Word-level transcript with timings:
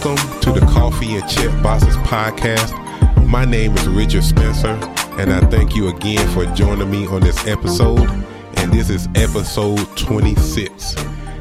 Welcome 0.00 0.40
to 0.42 0.52
the 0.52 0.64
Coffee 0.66 1.16
and 1.16 1.28
Check 1.28 1.50
Boxes 1.60 1.96
podcast. 1.96 2.72
My 3.26 3.44
name 3.44 3.76
is 3.76 3.88
Richard 3.88 4.22
Spencer, 4.22 4.78
and 5.18 5.32
I 5.32 5.40
thank 5.50 5.74
you 5.74 5.88
again 5.88 6.24
for 6.28 6.46
joining 6.54 6.88
me 6.88 7.08
on 7.08 7.20
this 7.20 7.44
episode. 7.48 8.08
And 8.58 8.72
this 8.72 8.90
is 8.90 9.08
episode 9.16 9.84
26. 9.96 10.94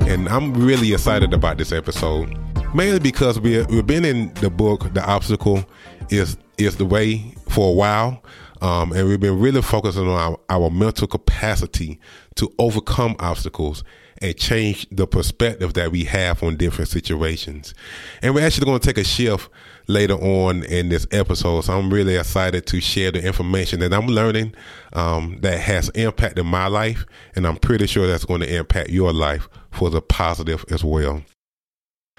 And 0.08 0.28
I'm 0.28 0.56
really 0.56 0.92
excited 0.92 1.36
about 1.36 1.60
this 1.60 1.72
episode, 1.72 2.36
mainly 2.74 2.98
because 2.98 3.40
we 3.40 3.62
we've 3.66 3.86
been 3.86 4.04
in 4.04 4.34
the 4.36 4.50
book 4.50 4.92
"The 4.92 5.06
Obstacle 5.06 5.64
Is 6.10 6.36
Is 6.58 6.78
the 6.78 6.86
Way" 6.86 7.36
for 7.50 7.70
a 7.70 7.74
while, 7.74 8.24
um, 8.64 8.92
and 8.92 9.08
we've 9.08 9.20
been 9.20 9.40
really 9.40 9.62
focusing 9.62 10.08
on 10.08 10.20
our, 10.20 10.40
our 10.50 10.72
mental 10.72 11.06
capacity 11.06 12.00
to 12.38 12.52
overcome 12.58 13.18
obstacles 13.20 13.84
and 14.22 14.36
change 14.38 14.88
the 14.92 15.08
perspective 15.08 15.74
that 15.74 15.92
we 15.92 16.04
have 16.06 16.42
on 16.44 16.58
different 16.58 16.90
situations. 16.90 17.74
And 18.22 18.34
we're 18.34 18.46
actually 18.46 18.66
going 18.66 18.80
to 18.80 18.86
take 18.86 18.98
a 18.98 19.04
shift 19.04 19.50
later 19.88 20.16
on 20.16 20.64
in 20.64 20.90
this 20.90 21.08
episode. 21.12 21.62
So 21.62 21.78
I'm 21.78 21.92
really 21.92 22.16
excited 22.16 22.66
to 22.68 22.82
share 22.82 23.12
the 23.12 23.26
information 23.26 23.80
that 23.80 23.94
I'm 23.94 24.08
learning 24.08 24.54
um, 24.94 25.38
that 25.42 25.60
has 25.60 25.90
impacted 25.90 26.46
my 26.46 26.68
life. 26.68 27.06
And 27.36 27.48
I'm 27.48 27.58
pretty 27.58 27.88
sure 27.88 28.08
that's 28.08 28.26
going 28.26 28.42
to 28.42 28.56
impact 28.56 28.90
your 28.90 29.14
life 29.14 29.48
for 29.72 29.90
the 29.90 30.02
positive 30.02 30.66
as 30.70 30.84
well. 30.84 31.24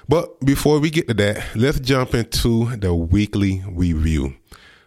But 0.07 0.39
before 0.39 0.79
we 0.79 0.89
get 0.89 1.07
to 1.07 1.13
that, 1.15 1.55
let's 1.55 1.79
jump 1.79 2.15
into 2.15 2.75
the 2.77 2.95
weekly 2.95 3.63
review. 3.67 4.35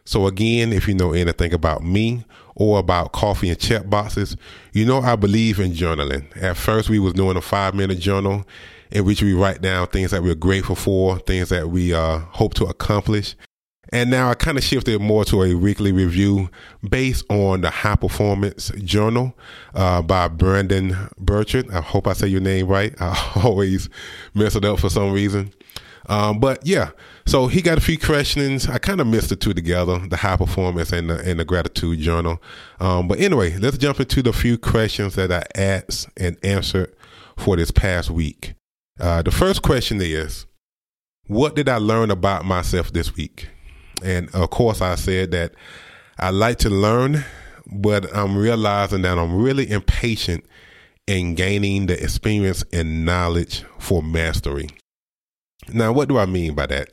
So 0.04 0.26
again, 0.26 0.72
if 0.72 0.88
you 0.88 0.94
know 0.94 1.12
anything 1.12 1.52
about 1.52 1.82
me 1.82 2.24
or 2.54 2.78
about 2.78 3.12
coffee 3.12 3.50
and 3.50 3.58
check 3.58 3.88
boxes, 3.88 4.36
you 4.72 4.84
know 4.84 5.00
I 5.00 5.16
believe 5.16 5.60
in 5.60 5.72
journaling. 5.72 6.24
At 6.42 6.56
first, 6.56 6.88
we 6.88 6.98
was 6.98 7.12
doing 7.12 7.36
a 7.36 7.40
five 7.40 7.74
minute 7.74 7.98
journal 7.98 8.44
in 8.90 9.04
which 9.04 9.22
we 9.22 9.32
write 9.32 9.62
down 9.62 9.86
things 9.86 10.10
that 10.10 10.22
we're 10.22 10.34
grateful 10.34 10.76
for, 10.76 11.18
things 11.20 11.48
that 11.48 11.68
we 11.70 11.94
uh, 11.94 12.18
hope 12.18 12.54
to 12.54 12.64
accomplish. 12.66 13.34
And 13.92 14.10
now 14.10 14.30
I 14.30 14.34
kind 14.34 14.56
of 14.56 14.64
shifted 14.64 15.00
more 15.02 15.22
to 15.26 15.42
a 15.42 15.54
weekly 15.54 15.92
review 15.92 16.48
based 16.88 17.30
on 17.30 17.60
the 17.60 17.68
High 17.68 17.96
Performance 17.96 18.70
Journal 18.78 19.36
uh, 19.74 20.00
by 20.00 20.28
Brendon 20.28 20.96
Burchard. 21.18 21.70
I 21.70 21.82
hope 21.82 22.06
I 22.06 22.14
say 22.14 22.26
your 22.26 22.40
name 22.40 22.68
right. 22.68 22.94
I 23.00 23.32
always 23.44 23.90
mess 24.34 24.56
it 24.56 24.64
up 24.64 24.80
for 24.80 24.88
some 24.88 25.12
reason. 25.12 25.52
Um, 26.08 26.40
but 26.40 26.66
yeah, 26.66 26.90
so 27.26 27.46
he 27.46 27.62
got 27.62 27.78
a 27.78 27.80
few 27.80 27.98
questions. 27.98 28.68
I 28.68 28.78
kind 28.78 29.00
of 29.00 29.06
missed 29.06 29.28
the 29.28 29.36
two 29.36 29.54
together, 29.54 29.98
the 29.98 30.16
high 30.16 30.36
performance 30.36 30.92
and 30.92 31.10
the, 31.10 31.18
and 31.18 31.38
the 31.38 31.44
gratitude 31.44 32.00
journal. 32.00 32.42
Um, 32.80 33.08
but 33.08 33.20
anyway, 33.20 33.56
let's 33.56 33.78
jump 33.78 34.00
into 34.00 34.22
the 34.22 34.32
few 34.32 34.58
questions 34.58 35.14
that 35.14 35.30
I 35.30 35.44
asked 35.54 36.08
and 36.16 36.36
answered 36.42 36.94
for 37.36 37.56
this 37.56 37.70
past 37.70 38.10
week. 38.10 38.54
Uh, 39.00 39.22
the 39.22 39.30
first 39.30 39.62
question 39.62 40.00
is, 40.00 40.46
what 41.26 41.54
did 41.54 41.68
I 41.68 41.76
learn 41.76 42.10
about 42.10 42.44
myself 42.44 42.92
this 42.92 43.16
week? 43.16 43.48
And 44.02 44.28
of 44.34 44.50
course, 44.50 44.80
I 44.80 44.96
said 44.96 45.30
that 45.30 45.54
I 46.18 46.30
like 46.30 46.58
to 46.58 46.70
learn, 46.70 47.24
but 47.66 48.14
I'm 48.14 48.36
realizing 48.36 49.02
that 49.02 49.18
I'm 49.18 49.40
really 49.40 49.70
impatient 49.70 50.44
in 51.06 51.34
gaining 51.34 51.86
the 51.86 52.02
experience 52.02 52.64
and 52.72 53.04
knowledge 53.04 53.64
for 53.78 54.02
mastery. 54.02 54.68
Now, 55.68 55.92
what 55.92 56.08
do 56.08 56.18
I 56.18 56.26
mean 56.26 56.54
by 56.54 56.66
that? 56.66 56.88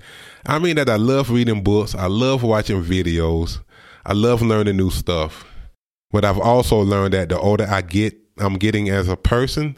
I 0.46 0.60
mean 0.60 0.76
that 0.76 0.90
I 0.90 0.96
love 0.96 1.30
reading 1.30 1.64
books, 1.64 1.96
I 1.96 2.08
love 2.08 2.44
watching 2.44 2.84
videos, 2.84 3.60
I 4.06 4.14
love 4.14 4.42
learning 4.42 4.78
new 4.78 4.90
stuff. 4.90 5.46
But 6.12 6.26
I've 6.26 6.40
also 6.40 6.80
learned 6.80 7.14
that 7.14 7.30
the 7.30 7.40
older 7.40 7.68
I 7.70 7.82
get, 7.82 8.18
I'm 8.38 8.56
getting 8.56 8.90
as 8.90 9.08
a 9.08 9.18
person, 9.18 9.78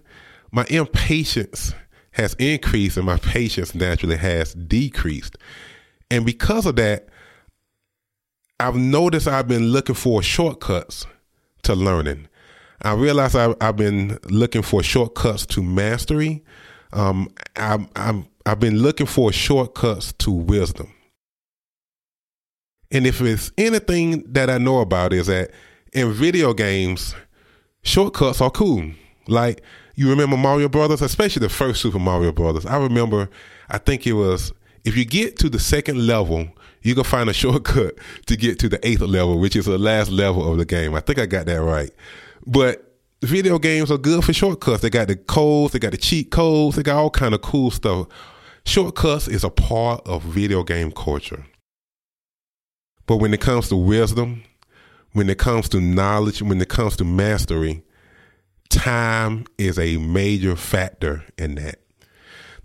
my 0.52 0.66
impatience 0.70 1.74
has 2.12 2.34
increased 2.36 2.98
and 2.98 3.06
my 3.06 3.18
patience 3.18 3.74
naturally 3.74 4.18
has 4.18 4.54
decreased. 4.54 5.38
And 6.10 6.26
because 6.26 6.66
of 6.66 6.76
that, 6.76 7.08
I've 8.60 8.76
noticed 8.76 9.28
I've 9.28 9.48
been 9.48 9.70
looking 9.70 9.96
for 9.96 10.22
shortcuts 10.22 11.06
to 11.64 11.74
learning. 11.74 12.28
I 12.84 12.94
realize 12.94 13.36
I've, 13.36 13.56
I've 13.62 13.76
been 13.76 14.20
looking 14.30 14.62
for 14.62 14.84
shortcuts 14.84 15.46
to 15.48 15.64
mastery. 15.64 16.44
Um, 16.94 17.34
I'm, 17.56 17.88
I'm 17.96 18.28
I've 18.46 18.60
been 18.60 18.80
looking 18.80 19.06
for 19.06 19.32
shortcuts 19.32 20.14
to 20.14 20.32
wisdom. 20.32 20.92
And 22.92 23.08
if 23.08 23.22
it's 23.22 23.52
anything 23.58 24.24
that 24.34 24.50
I 24.50 24.58
know 24.58 24.80
about 24.80 25.14
is 25.14 25.28
that 25.28 25.52
in 25.94 26.12
video 26.12 26.54
games, 26.54 27.16
shortcuts 27.84 28.42
are 28.42 28.50
cool. 28.50 28.92
Like 29.28 29.62
you 29.96 30.10
remember 30.10 30.38
Mario 30.38 30.68
Brothers, 30.68 31.02
especially 31.02 31.42
the 31.42 31.50
first 31.50 31.82
Super 31.82 32.00
Mario 32.00 32.32
Brothers. 32.32 32.66
I 32.66 32.78
remember, 32.78 33.30
I 33.70 33.78
think 33.78 34.06
it 34.08 34.14
was 34.14 34.52
if 34.84 34.98
you 34.98 35.06
get 35.06 35.38
to 35.38 35.50
the 35.50 35.60
second 35.60 36.06
level, 36.06 36.48
you 36.82 36.96
can 36.96 37.04
find 37.04 37.30
a 37.30 37.34
shortcut 37.42 37.96
to 38.26 38.36
get 38.36 38.60
to 38.60 38.70
the 38.70 38.86
eighth 38.86 39.02
level, 39.02 39.40
which 39.40 39.56
is 39.56 39.66
the 39.66 39.78
last 39.78 40.10
level 40.10 40.52
of 40.52 40.58
the 40.58 40.66
game. 40.66 40.96
I 40.96 41.00
think 41.00 41.20
I 41.20 41.26
got 41.26 41.46
that 41.46 41.62
right. 41.62 41.92
But 42.46 42.91
video 43.22 43.60
games 43.60 43.92
are 43.92 43.98
good 43.98 44.24
for 44.24 44.34
shortcuts. 44.34 44.82
They 44.82 44.90
got 44.90 45.08
the 45.08 45.16
codes, 45.16 45.74
they 45.74 45.80
got 45.80 45.92
the 45.92 45.98
cheat 45.98 46.32
codes, 46.32 46.76
they 46.76 46.84
got 46.84 46.98
all 46.98 47.10
kind 47.10 47.34
of 47.34 47.42
cool 47.42 47.72
stuff. 47.72 48.08
Shortcuts 48.66 49.28
is 49.28 49.44
a 49.44 49.50
part 49.50 50.06
of 50.08 50.24
video 50.24 50.64
game 50.64 50.92
culture. 50.92 51.46
But 53.06 53.18
when 53.18 53.34
it 53.34 53.42
comes 53.42 53.70
to 53.70 53.76
wisdom, 53.76 54.44
when 55.14 55.30
it 55.30 55.38
comes 55.38 55.68
to 55.70 55.82
knowledge, 55.82 56.42
when 56.42 56.62
it 56.62 56.70
comes 56.70 56.96
to 56.98 57.04
mastery, 57.04 57.84
time 58.70 59.46
is 59.58 59.78
a 59.78 59.98
major 59.98 60.56
factor 60.56 61.24
in 61.38 61.56
that. 61.56 61.80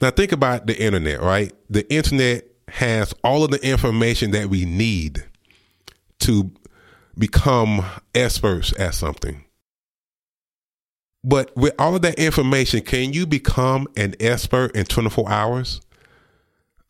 Now 0.00 0.10
think 0.10 0.32
about 0.32 0.66
the 0.66 0.80
internet, 0.80 1.20
right? 1.20 1.52
The 1.70 1.90
internet 1.92 2.44
has 2.68 3.14
all 3.24 3.44
of 3.44 3.50
the 3.50 3.66
information 3.66 4.32
that 4.32 4.48
we 4.48 4.64
need 4.64 5.24
to 6.20 6.50
become 7.18 7.84
experts 8.14 8.78
at 8.78 8.94
something. 8.94 9.45
But 11.26 11.54
with 11.56 11.74
all 11.76 11.96
of 11.96 12.02
that 12.02 12.20
information, 12.20 12.82
can 12.82 13.12
you 13.12 13.26
become 13.26 13.88
an 13.96 14.14
expert 14.20 14.76
in 14.76 14.84
24 14.84 15.28
hours? 15.28 15.80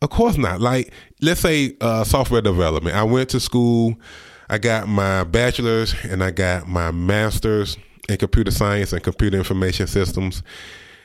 Of 0.02 0.10
course 0.10 0.36
not. 0.36 0.60
Like, 0.60 0.92
let's 1.22 1.40
say 1.40 1.74
uh, 1.80 2.04
software 2.04 2.42
development. 2.42 2.96
I 2.96 3.02
went 3.02 3.30
to 3.30 3.40
school, 3.40 3.96
I 4.50 4.58
got 4.58 4.88
my 4.88 5.24
bachelor's, 5.24 5.94
and 6.04 6.22
I 6.22 6.32
got 6.32 6.68
my 6.68 6.90
master's 6.90 7.78
in 8.10 8.18
computer 8.18 8.50
science 8.50 8.92
and 8.92 9.02
computer 9.02 9.38
information 9.38 9.86
systems. 9.86 10.42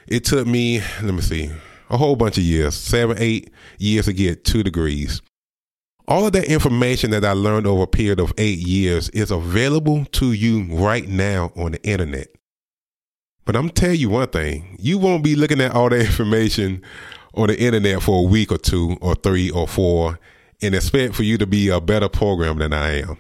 It 0.08 0.26
took 0.26 0.46
me, 0.46 0.82
let 1.02 1.14
me 1.14 1.22
see, 1.22 1.52
a 1.90 1.96
whole 1.96 2.18
bunch 2.18 2.38
of 2.38 2.44
years, 2.44 2.76
seven, 2.76 3.16
eight 3.18 3.50
years 3.78 4.06
to 4.06 4.14
get 4.14 4.44
two 4.44 4.62
degrees. 4.62 5.22
All 6.06 6.26
of 6.26 6.34
that 6.34 6.46
information 6.52 7.12
that 7.12 7.24
I 7.24 7.32
learned 7.32 7.66
over 7.66 7.84
a 7.84 7.88
period 7.88 8.20
of 8.20 8.34
eight 8.38 8.60
years 8.60 9.08
is 9.12 9.32
available 9.32 10.04
to 10.04 10.34
you 10.34 10.64
right 10.76 11.08
now 11.08 11.54
on 11.56 11.72
the 11.72 11.84
internet. 11.84 12.28
But 13.46 13.56
I'm 13.56 13.70
telling 13.70 14.00
you 14.00 14.10
one 14.10 14.28
thing, 14.28 14.78
you 14.80 14.98
won't 14.98 15.24
be 15.24 15.36
looking 15.36 15.62
at 15.62 15.74
all 15.74 15.90
that 15.90 16.00
information 16.06 16.82
on 17.34 17.48
the 17.48 17.60
internet 17.60 18.02
for 18.02 18.20
a 18.20 18.28
week 18.28 18.52
or 18.52 18.58
two 18.58 18.98
or 19.02 19.16
three 19.16 19.50
or 19.50 19.68
four 19.68 20.20
and 20.62 20.76
expect 20.76 21.16
for 21.16 21.24
you 21.24 21.38
to 21.38 21.48
be 21.48 21.70
a 21.70 21.82
better 21.82 22.08
program 22.08 22.60
than 22.60 22.72
I 22.72 23.02
am. 23.02 23.18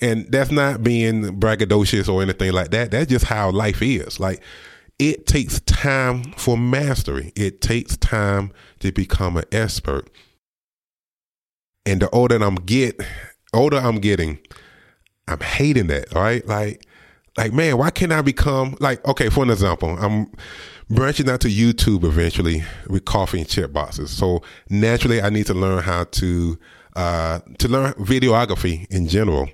And 0.00 0.30
that's 0.30 0.50
not 0.50 0.84
being 0.84 1.40
braggadocious 1.40 2.08
or 2.08 2.22
anything 2.22 2.52
like 2.52 2.70
that. 2.70 2.92
That's 2.92 3.10
just 3.10 3.24
how 3.24 3.50
life 3.50 3.82
is. 3.82 4.20
Like 4.20 4.42
it 4.98 5.26
takes 5.26 5.60
time 5.60 6.22
for 6.36 6.56
mastery. 6.56 7.32
It 7.34 7.60
takes 7.60 7.96
time 7.96 8.52
to 8.80 8.92
become 8.92 9.36
an 9.36 9.44
expert. 9.50 10.08
And 11.84 12.00
the 12.00 12.08
older 12.10 12.42
I'm 12.42 12.54
get, 12.54 13.00
older 13.52 13.76
I'm 13.76 13.96
getting, 13.96 14.38
I'm 15.26 15.40
hating 15.40 15.88
that. 15.88 16.14
Right? 16.14 16.46
Like, 16.46 16.86
like 17.36 17.52
man, 17.52 17.78
why 17.78 17.90
can't 17.90 18.12
I 18.12 18.22
become 18.22 18.76
like? 18.80 19.06
Okay, 19.06 19.28
for 19.28 19.42
an 19.42 19.50
example, 19.50 19.96
I'm 19.98 20.30
branching 20.90 21.28
out 21.28 21.40
to 21.40 21.48
YouTube 21.48 22.04
eventually 22.04 22.62
with 22.88 23.04
coffee 23.04 23.38
and 23.40 23.48
check 23.48 23.72
boxes. 23.72 24.10
So 24.10 24.42
naturally, 24.70 25.20
I 25.20 25.30
need 25.30 25.46
to 25.46 25.54
learn 25.54 25.82
how 25.82 26.04
to 26.04 26.58
uh, 26.96 27.40
to 27.58 27.68
learn 27.68 27.92
videography 27.94 28.86
in 28.90 29.08
general. 29.08 29.48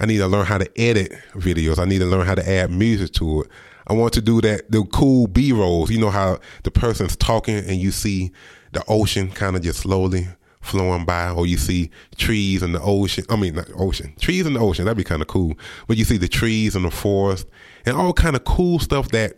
I 0.00 0.06
need 0.06 0.18
to 0.18 0.26
learn 0.26 0.46
how 0.46 0.58
to 0.58 0.80
edit 0.80 1.12
videos. 1.34 1.78
I 1.78 1.84
need 1.84 1.98
to 1.98 2.06
learn 2.06 2.26
how 2.26 2.34
to 2.34 2.48
add 2.48 2.70
music 2.70 3.12
to 3.14 3.42
it. 3.42 3.50
I 3.86 3.92
want 3.92 4.14
to 4.14 4.22
do 4.22 4.40
that 4.40 4.70
the 4.70 4.84
cool 4.84 5.26
B 5.26 5.52
rolls. 5.52 5.90
You 5.90 6.00
know 6.00 6.10
how 6.10 6.38
the 6.62 6.70
person's 6.70 7.16
talking 7.16 7.56
and 7.56 7.76
you 7.76 7.90
see 7.90 8.32
the 8.72 8.82
ocean 8.88 9.30
kind 9.30 9.54
of 9.54 9.62
just 9.62 9.80
slowly 9.80 10.28
flowing 10.62 11.04
by, 11.04 11.30
or 11.30 11.46
you 11.46 11.58
see 11.58 11.90
trees 12.16 12.62
in 12.62 12.72
the 12.72 12.80
ocean. 12.80 13.24
I 13.28 13.36
mean, 13.36 13.56
not 13.56 13.68
ocean, 13.76 14.14
trees 14.20 14.46
in 14.46 14.54
the 14.54 14.60
ocean. 14.60 14.84
That'd 14.86 14.96
be 14.96 15.04
kind 15.04 15.20
of 15.20 15.28
cool. 15.28 15.58
But 15.86 15.98
you 15.98 16.04
see 16.04 16.16
the 16.16 16.28
trees 16.28 16.74
in 16.74 16.84
the 16.84 16.90
forest 16.90 17.46
and 17.84 17.96
all 17.96 18.12
kind 18.12 18.36
of 18.36 18.44
cool 18.44 18.78
stuff 18.78 19.08
that 19.08 19.34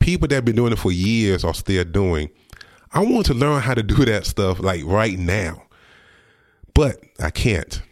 people 0.00 0.26
that 0.28 0.34
have 0.34 0.44
been 0.44 0.56
doing 0.56 0.72
it 0.72 0.78
for 0.78 0.90
years 0.90 1.44
are 1.44 1.54
still 1.54 1.84
doing. 1.84 2.30
I 2.92 3.00
want 3.00 3.26
to 3.26 3.34
learn 3.34 3.60
how 3.60 3.74
to 3.74 3.82
do 3.82 4.04
that 4.04 4.26
stuff 4.26 4.60
like 4.60 4.82
right 4.84 5.18
now, 5.18 5.62
but 6.74 6.98
I 7.20 7.30
can't 7.30 7.82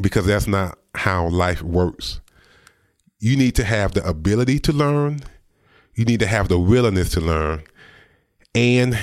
because 0.00 0.26
that's 0.26 0.46
not 0.46 0.78
how 0.94 1.28
life 1.28 1.62
works. 1.62 2.20
You 3.20 3.36
need 3.36 3.54
to 3.56 3.64
have 3.64 3.94
the 3.94 4.06
ability 4.06 4.58
to 4.60 4.72
learn, 4.72 5.20
you 5.94 6.04
need 6.04 6.20
to 6.20 6.26
have 6.26 6.48
the 6.48 6.58
willingness 6.58 7.10
to 7.10 7.20
learn, 7.20 7.62
and 8.54 8.98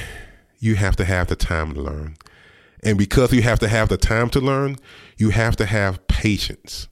you 0.59 0.75
have 0.75 0.95
to 0.97 1.05
have 1.05 1.27
the 1.27 1.35
time 1.35 1.73
to 1.73 1.81
learn. 1.81 2.17
And 2.83 2.97
because 2.97 3.33
you 3.33 3.41
have 3.41 3.59
to 3.59 3.67
have 3.67 3.89
the 3.89 3.97
time 3.97 4.29
to 4.31 4.39
learn, 4.39 4.77
you 5.17 5.29
have 5.31 5.55
to 5.57 5.65
have 5.65 6.05
patience. 6.07 6.87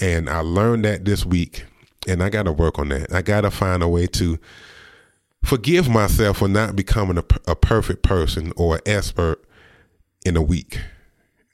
And 0.00 0.30
I 0.30 0.40
learned 0.40 0.84
that 0.84 1.04
this 1.04 1.26
week, 1.26 1.64
and 2.08 2.22
I 2.22 2.30
got 2.30 2.44
to 2.44 2.52
work 2.52 2.78
on 2.78 2.88
that. 2.88 3.12
I 3.12 3.22
got 3.22 3.42
to 3.42 3.50
find 3.50 3.82
a 3.82 3.88
way 3.88 4.06
to 4.08 4.38
forgive 5.44 5.88
myself 5.88 6.38
for 6.38 6.48
not 6.48 6.76
becoming 6.76 7.18
a, 7.18 7.24
a 7.46 7.54
perfect 7.54 8.02
person 8.02 8.52
or 8.56 8.76
an 8.76 8.82
expert 8.86 9.42
in 10.24 10.36
a 10.36 10.42
week. 10.42 10.80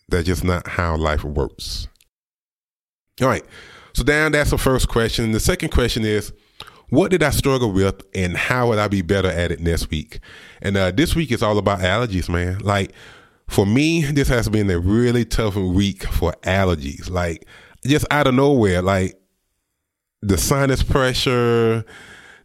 That's 0.08 0.26
just 0.26 0.44
not 0.44 0.68
how 0.68 0.96
life 0.96 1.24
works. 1.24 1.88
All 3.20 3.28
right. 3.28 3.44
So, 3.94 4.04
Dan, 4.04 4.32
that's 4.32 4.50
the 4.50 4.58
first 4.58 4.88
question. 4.88 5.32
The 5.32 5.40
second 5.40 5.70
question 5.70 6.04
is, 6.04 6.32
what 6.88 7.10
did 7.10 7.22
I 7.22 7.30
struggle 7.30 7.72
with 7.72 8.02
and 8.14 8.36
how 8.36 8.68
would 8.68 8.78
I 8.78 8.88
be 8.88 9.02
better 9.02 9.28
at 9.28 9.50
it 9.50 9.60
next 9.60 9.90
week? 9.90 10.20
And 10.62 10.76
uh, 10.76 10.92
this 10.92 11.16
week 11.16 11.32
is 11.32 11.42
all 11.42 11.58
about 11.58 11.80
allergies, 11.80 12.28
man. 12.28 12.58
Like, 12.58 12.92
for 13.48 13.66
me, 13.66 14.02
this 14.02 14.28
has 14.28 14.48
been 14.48 14.70
a 14.70 14.78
really 14.78 15.24
tough 15.24 15.56
week 15.56 16.04
for 16.04 16.32
allergies. 16.42 17.08
Like, 17.10 17.46
just 17.86 18.06
out 18.10 18.26
of 18.26 18.34
nowhere, 18.34 18.82
like 18.82 19.18
the 20.22 20.36
sinus 20.36 20.82
pressure, 20.82 21.84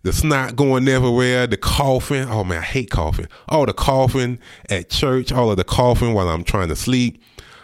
the 0.04 0.14
snot 0.14 0.56
going 0.56 0.88
everywhere, 0.88 1.48
the 1.48 1.58
coughing. 1.58 2.28
Oh 2.30 2.44
man, 2.44 2.60
I 2.60 2.66
hate 2.66 2.92
coughing. 2.92 3.28
All 3.50 3.66
the 3.66 3.74
coughing 3.74 4.40
at 4.70 4.90
church, 4.90 5.32
all 5.32 5.52
of 5.52 5.58
the 5.58 5.64
coughing 5.64 6.14
while 6.14 6.30
I'm 6.30 6.44
trying 6.44 6.70
to 6.70 6.76
sleep, 6.76 7.22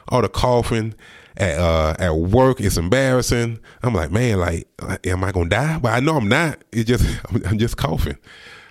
all 0.10 0.22
the 0.22 0.30
coughing 0.30 0.96
at 1.36 1.58
uh, 1.58 1.96
at 2.00 2.16
work. 2.16 2.60
It's 2.60 2.78
embarrassing. 2.78 3.60
I'm 3.84 3.94
like, 3.94 4.12
man, 4.12 4.40
like, 4.40 4.68
am 5.06 5.24
I 5.24 5.32
gonna 5.32 5.50
die? 5.50 5.80
But 5.80 5.94
I 5.94 6.00
know 6.00 6.18
I'm 6.18 6.30
not. 6.30 6.64
It's 6.72 6.88
just 6.88 7.06
I'm 7.46 7.58
just 7.58 7.78
coughing. 7.78 8.18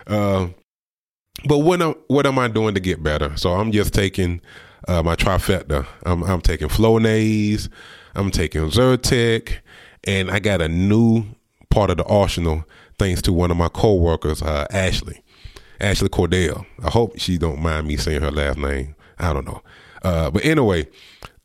Uh, 0.06 0.48
but 1.44 1.58
what 1.58 1.82
am 1.82 1.94
what 2.08 2.26
am 2.26 2.38
I 2.38 2.48
doing 2.48 2.74
to 2.74 2.80
get 2.80 3.02
better? 3.02 3.36
So 3.36 3.52
I'm 3.52 3.72
just 3.72 3.92
taking 3.92 4.40
uh, 4.88 5.02
my 5.02 5.16
trifecta. 5.16 5.86
I'm, 6.04 6.22
I'm 6.22 6.40
taking 6.40 6.68
Flonase. 6.68 7.68
I'm 8.14 8.30
taking 8.30 8.62
Zyrtec, 8.62 9.58
and 10.04 10.30
I 10.30 10.38
got 10.38 10.62
a 10.62 10.68
new 10.68 11.24
part 11.70 11.90
of 11.90 11.98
the 11.98 12.04
arsenal 12.04 12.64
thanks 12.98 13.20
to 13.22 13.32
one 13.32 13.50
of 13.50 13.58
my 13.58 13.68
coworkers, 13.68 14.40
uh, 14.40 14.66
Ashley, 14.70 15.22
Ashley 15.80 16.08
Cordell. 16.08 16.64
I 16.82 16.90
hope 16.90 17.18
she 17.18 17.36
don't 17.36 17.60
mind 17.60 17.86
me 17.86 17.98
saying 17.98 18.22
her 18.22 18.30
last 18.30 18.56
name. 18.56 18.94
I 19.18 19.34
don't 19.34 19.46
know, 19.46 19.62
uh, 20.02 20.30
but 20.30 20.44
anyway, 20.44 20.88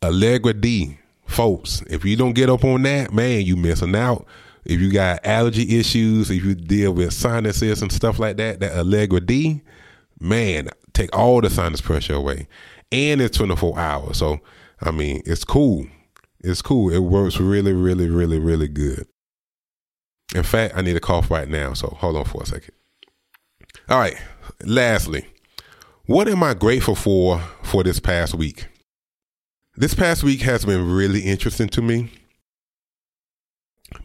Allegra 0.02 0.54
D, 0.54 0.98
folks. 1.26 1.84
If 1.90 2.06
you 2.06 2.16
don't 2.16 2.34
get 2.34 2.50
up 2.50 2.64
on 2.64 2.84
that, 2.84 3.14
man, 3.14 3.42
you 3.42 3.58
missing 3.58 3.96
out. 3.96 4.26
If 4.64 4.80
you 4.80 4.92
got 4.92 5.26
allergy 5.26 5.80
issues, 5.80 6.30
if 6.30 6.44
you 6.44 6.56
deal 6.56 6.94
with 6.94 7.14
sinuses 7.14 7.82
and 7.82 7.92
stuff 7.92 8.20
like 8.20 8.38
that, 8.38 8.60
that 8.60 8.78
Allegra 8.78 9.20
D, 9.20 9.62
man, 10.22 10.70
take 10.94 11.16
all 11.16 11.42
the 11.42 11.50
sinus 11.50 11.82
pressure 11.82 12.16
away. 12.16 12.48
And 12.92 13.22
it's 13.22 13.38
24 13.38 13.80
hours. 13.80 14.18
So, 14.18 14.40
I 14.82 14.92
mean, 14.92 15.22
it's 15.26 15.44
cool. 15.44 15.88
It's 16.42 16.62
cool. 16.62 16.92
It 16.92 17.00
works 17.00 17.40
really, 17.40 17.74
really, 17.74 18.10
really, 18.10 18.40
really 18.40 18.68
good. 18.68 19.08
In 20.34 20.44
fact, 20.44 20.76
I 20.76 20.82
need 20.82 20.96
a 20.96 21.02
cough 21.02 21.30
right 21.30 21.48
now, 21.48 21.74
so 21.74 21.88
hold 22.00 22.16
on 22.16 22.26
for 22.26 22.44
a 22.44 22.46
second. 22.46 22.74
All 23.90 24.00
right. 24.00 24.18
Lastly, 24.64 25.26
what 26.06 26.28
am 26.28 26.44
I 26.44 26.54
grateful 26.54 26.96
for 26.96 27.42
for 27.64 27.84
this 27.84 28.00
past 28.00 28.34
week? 28.34 28.68
This 29.76 29.94
past 29.94 30.24
week 30.24 30.42
has 30.42 30.66
been 30.66 30.90
really 30.92 31.22
interesting 31.22 31.70
to 31.70 31.82
me, 31.82 32.12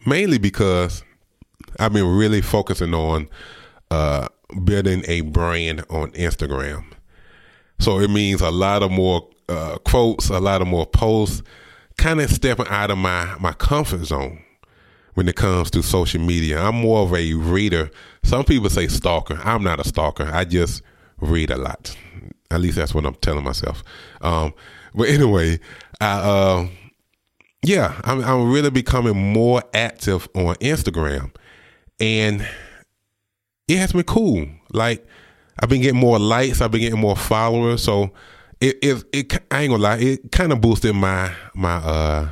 mainly 0.05 0.37
because 0.37 1.03
I've 1.79 1.93
been 1.93 2.07
really 2.07 2.41
focusing 2.41 2.93
on 2.93 3.29
uh, 3.91 4.27
building 4.63 5.03
a 5.07 5.21
brand 5.21 5.83
on 5.89 6.11
Instagram. 6.11 6.85
So 7.79 7.99
it 7.99 8.09
means 8.09 8.41
a 8.41 8.51
lot 8.51 8.83
of 8.83 8.91
more 8.91 9.27
uh, 9.49 9.77
quotes, 9.79 10.29
a 10.29 10.39
lot 10.39 10.61
of 10.61 10.67
more 10.67 10.85
posts, 10.85 11.43
kind 11.97 12.21
of 12.21 12.29
stepping 12.29 12.67
out 12.67 12.91
of 12.91 12.97
my, 12.97 13.35
my 13.39 13.53
comfort 13.53 14.05
zone 14.05 14.43
when 15.13 15.27
it 15.27 15.35
comes 15.35 15.71
to 15.71 15.81
social 15.81 16.21
media. 16.21 16.59
I'm 16.61 16.75
more 16.75 17.03
of 17.03 17.13
a 17.13 17.33
reader. 17.33 17.89
Some 18.23 18.45
people 18.45 18.69
say 18.69 18.87
stalker. 18.87 19.39
I'm 19.43 19.63
not 19.63 19.79
a 19.79 19.87
stalker. 19.87 20.29
I 20.31 20.45
just 20.45 20.81
read 21.19 21.49
a 21.49 21.57
lot. 21.57 21.95
At 22.51 22.61
least 22.61 22.77
that's 22.77 22.93
what 22.93 23.05
I'm 23.05 23.15
telling 23.15 23.43
myself. 23.43 23.83
Um, 24.21 24.53
but 24.93 25.09
anyway, 25.09 25.59
I, 25.99 26.11
uh, 26.11 26.67
yeah, 27.63 27.99
I'm, 28.03 28.23
I'm 28.23 28.51
really 28.51 28.69
becoming 28.69 29.33
more 29.33 29.63
active 29.73 30.27
on 30.35 30.55
Instagram, 30.55 31.31
and 31.99 32.47
it 33.67 33.77
has 33.77 33.91
been 33.91 34.03
cool. 34.03 34.47
Like 34.71 35.05
I've 35.59 35.69
been 35.69 35.81
getting 35.81 35.99
more 35.99 36.19
likes. 36.19 36.61
I've 36.61 36.71
been 36.71 36.81
getting 36.81 36.99
more 36.99 37.15
followers. 37.15 37.83
So 37.83 38.11
it 38.61 38.77
it, 38.81 39.03
it 39.11 39.43
I 39.51 39.63
ain't 39.63 39.71
gonna 39.71 39.83
lie. 39.83 39.97
It 39.97 40.31
kind 40.31 40.51
of 40.51 40.61
boosted 40.61 40.95
my 40.95 41.33
my 41.53 41.75
uh 41.75 42.29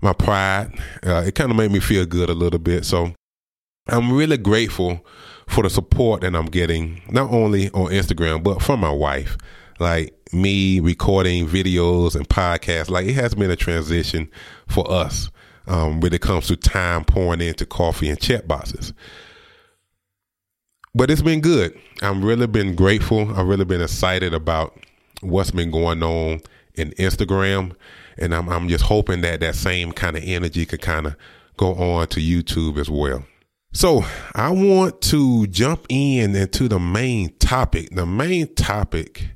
my 0.00 0.12
pride. 0.12 0.78
Uh, 1.04 1.24
it 1.26 1.34
kind 1.34 1.50
of 1.50 1.56
made 1.56 1.70
me 1.70 1.80
feel 1.80 2.06
good 2.06 2.30
a 2.30 2.34
little 2.34 2.58
bit. 2.58 2.84
So 2.84 3.14
I'm 3.88 4.12
really 4.12 4.38
grateful 4.38 5.04
for 5.46 5.62
the 5.62 5.70
support 5.70 6.20
that 6.20 6.34
I'm 6.34 6.46
getting, 6.46 7.02
not 7.10 7.30
only 7.30 7.70
on 7.70 7.90
Instagram 7.90 8.42
but 8.42 8.62
from 8.62 8.80
my 8.80 8.92
wife. 8.92 9.36
Like 9.78 10.14
me 10.32 10.78
recording 10.80 11.48
videos 11.48 12.14
and 12.14 12.28
podcasts, 12.28 12.90
like 12.90 13.06
it 13.06 13.14
has 13.14 13.34
been 13.34 13.50
a 13.50 13.56
transition 13.56 14.30
for 14.68 14.90
us 14.90 15.30
um, 15.66 16.00
when 16.00 16.12
it 16.12 16.20
comes 16.20 16.48
to 16.48 16.56
time 16.56 17.04
pouring 17.04 17.40
into 17.40 17.64
coffee 17.64 18.10
and 18.10 18.20
check 18.20 18.46
boxes 18.46 18.92
but 20.94 21.10
it's 21.10 21.22
been 21.22 21.40
good. 21.40 21.78
I've 22.02 22.22
really 22.22 22.46
been 22.46 22.74
grateful. 22.74 23.30
I've 23.38 23.46
really 23.46 23.64
been 23.64 23.82
excited 23.82 24.34
about 24.34 24.78
what's 25.20 25.50
been 25.50 25.70
going 25.70 26.02
on 26.02 26.40
in 26.74 26.90
Instagram, 26.92 27.74
and 28.18 28.34
I'm 28.34 28.48
I'm 28.48 28.68
just 28.68 28.84
hoping 28.84 29.20
that 29.22 29.40
that 29.40 29.54
same 29.54 29.92
kind 29.92 30.16
of 30.16 30.24
energy 30.24 30.66
could 30.66 30.82
kind 30.82 31.06
of 31.06 31.16
go 31.56 31.74
on 31.74 32.08
to 32.08 32.20
YouTube 32.20 32.78
as 32.78 32.90
well. 32.90 33.24
So 33.72 34.04
I 34.34 34.50
want 34.50 35.00
to 35.02 35.46
jump 35.46 35.86
in 35.88 36.34
into 36.34 36.68
the 36.68 36.80
main 36.80 37.36
topic. 37.38 37.94
The 37.94 38.06
main 38.06 38.52
topic, 38.54 39.28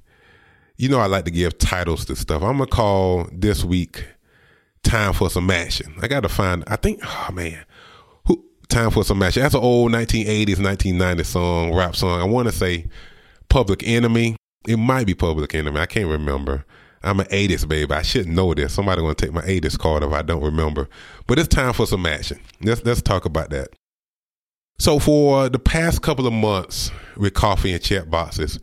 you 0.77 0.89
know, 0.89 0.99
I 0.99 1.07
like 1.07 1.25
to 1.27 1.31
give 1.31 1.59
titles 1.59 2.05
to 2.07 2.17
stuff. 2.17 2.43
I'm 2.43 2.59
gonna 2.59 2.67
call 2.67 3.29
this 3.31 3.63
week 3.63 4.05
"Time 4.83 5.13
for 5.13 5.31
Some 5.31 5.51
Action." 5.51 5.95
I 6.03 6.09
got 6.09 6.25
to 6.25 6.29
find. 6.29 6.65
I 6.67 6.77
think, 6.77 7.01
oh 7.05 7.31
man, 7.33 7.65
Time 8.69 8.91
for 8.91 9.05
some 9.05 9.23
action. 9.23 9.43
That's 9.43 9.55
an 9.55 9.61
old 9.61 9.93
1980s, 9.93 10.57
1990s 10.57 11.27
song, 11.27 11.75
rap 11.75 11.95
song. 11.97 12.21
I 12.21 12.25
want 12.25 12.49
to 12.49 12.53
say 12.53 12.87
Public 13.49 13.87
Enemy. 13.87 14.37
It 14.67 14.79
might 14.79 15.07
be 15.07 15.15
Public 15.15 15.55
Enemy. 15.55 15.79
I 15.79 15.87
can't 15.87 16.09
remember. 16.09 16.65
I'm 17.03 17.21
an 17.21 17.27
80s 17.27 17.69
baby. 17.69 17.93
I 17.93 18.03
should 18.03 18.27
know 18.27 18.55
this. 18.55 18.73
Somebody 18.73 19.03
to 19.03 19.15
take 19.15 19.33
my 19.33 19.43
80s 19.43 19.79
card 19.79 20.03
if 20.03 20.13
I 20.13 20.23
don't 20.23 20.43
remember. 20.43 20.89
But 21.27 21.39
it's 21.39 21.49
time 21.49 21.75
for 21.75 21.87
some 21.87 22.07
action. 22.07 22.41
Let's 22.63 22.85
let's 22.85 23.03
talk 23.03 23.27
about 23.27 23.51
that. 23.51 23.69
So 24.79 24.99
for 24.99 25.49
the 25.51 25.59
past 25.59 26.03
couple 26.03 26.27
of 26.27 26.33
months 26.33 26.91
with 27.17 27.35
coffee 27.35 27.73
and 27.73 27.83
check 27.83 28.09
boxes, 28.09 28.59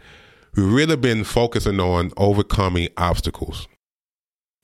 we've 0.56 0.72
really 0.72 0.96
been 0.96 1.24
focusing 1.24 1.80
on 1.80 2.12
overcoming 2.18 2.90
obstacles. 2.98 3.68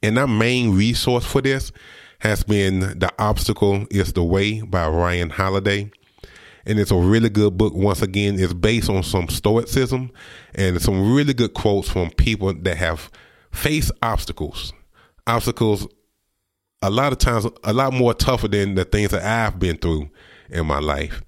And 0.02 0.18
our 0.18 0.28
main 0.28 0.76
resource 0.76 1.26
for 1.26 1.42
this 1.42 1.72
has 2.20 2.44
been 2.44 2.80
The 2.80 3.12
Obstacle 3.20 3.86
is 3.92 4.14
the 4.14 4.24
Way 4.24 4.62
by 4.62 4.88
Ryan 4.88 5.30
Holiday. 5.30 5.92
And 6.66 6.80
it's 6.80 6.92
a 6.92 6.98
really 6.98 7.30
good 7.30 7.58
book. 7.58 7.74
Once 7.74 8.02
again, 8.02 8.40
it's 8.40 8.54
based 8.54 8.90
on 8.90 9.04
some 9.04 9.30
stoicism 9.30 10.12
and 10.56 10.82
some 10.82 11.14
really 11.14 11.34
good 11.34 11.54
quotes 11.54 11.90
from 11.90 12.10
people 12.12 12.54
that 12.54 12.78
have 12.78 13.10
faced 13.52 13.92
obstacles. 14.02 14.74
Obstacles, 15.28 15.88
a 16.82 16.90
lot 16.90 17.14
of 17.14 17.20
times, 17.20 17.46
a 17.64 17.72
lot 17.72 17.94
more 17.94 18.14
tougher 18.14 18.48
than 18.48 18.76
the 18.76 18.84
things 18.84 19.12
that 19.12 19.24
I've 19.24 19.60
been 19.60 19.78
through 19.78 20.10
in 20.50 20.66
my 20.66 20.80
life. 20.80 21.22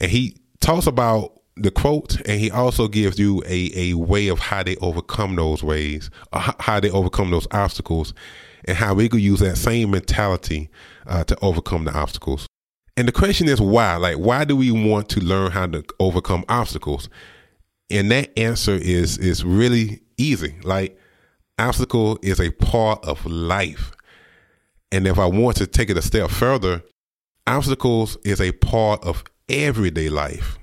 And 0.00 0.10
he 0.10 0.36
talks 0.60 0.86
about 0.86 1.40
the 1.56 1.70
quote 1.70 2.20
and 2.26 2.40
he 2.40 2.50
also 2.50 2.88
gives 2.88 3.18
you 3.18 3.42
a, 3.46 3.70
a 3.74 3.94
way 3.94 4.28
of 4.28 4.38
how 4.38 4.62
they 4.62 4.76
overcome 4.76 5.36
those 5.36 5.62
ways, 5.62 6.10
uh, 6.32 6.52
how 6.58 6.80
they 6.80 6.90
overcome 6.90 7.30
those 7.30 7.46
obstacles 7.50 8.14
and 8.66 8.76
how 8.76 8.94
we 8.94 9.08
could 9.08 9.20
use 9.20 9.40
that 9.40 9.56
same 9.56 9.90
mentality 9.90 10.70
uh, 11.06 11.24
to 11.24 11.38
overcome 11.40 11.84
the 11.84 11.92
obstacles. 11.92 12.46
And 12.96 13.08
the 13.08 13.12
question 13.12 13.48
is 13.48 13.60
why? 13.60 13.96
Like, 13.96 14.16
why 14.16 14.44
do 14.44 14.56
we 14.56 14.70
want 14.70 15.08
to 15.10 15.20
learn 15.20 15.50
how 15.50 15.66
to 15.66 15.84
overcome 15.98 16.44
obstacles? 16.48 17.08
And 17.90 18.10
that 18.10 18.36
answer 18.38 18.74
is 18.74 19.18
is 19.18 19.44
really 19.44 20.00
easy. 20.16 20.56
Like, 20.62 20.98
obstacle 21.58 22.18
is 22.22 22.40
a 22.40 22.50
part 22.50 23.04
of 23.04 23.26
life. 23.26 23.92
And 24.92 25.06
if 25.06 25.18
I 25.18 25.26
want 25.26 25.56
to 25.56 25.66
take 25.66 25.90
it 25.90 25.98
a 25.98 26.02
step 26.02 26.30
further, 26.30 26.82
obstacles 27.46 28.16
is 28.24 28.40
a 28.40 28.52
part 28.52 29.04
of 29.04 29.24
everyday 29.48 30.08
life. 30.08 30.58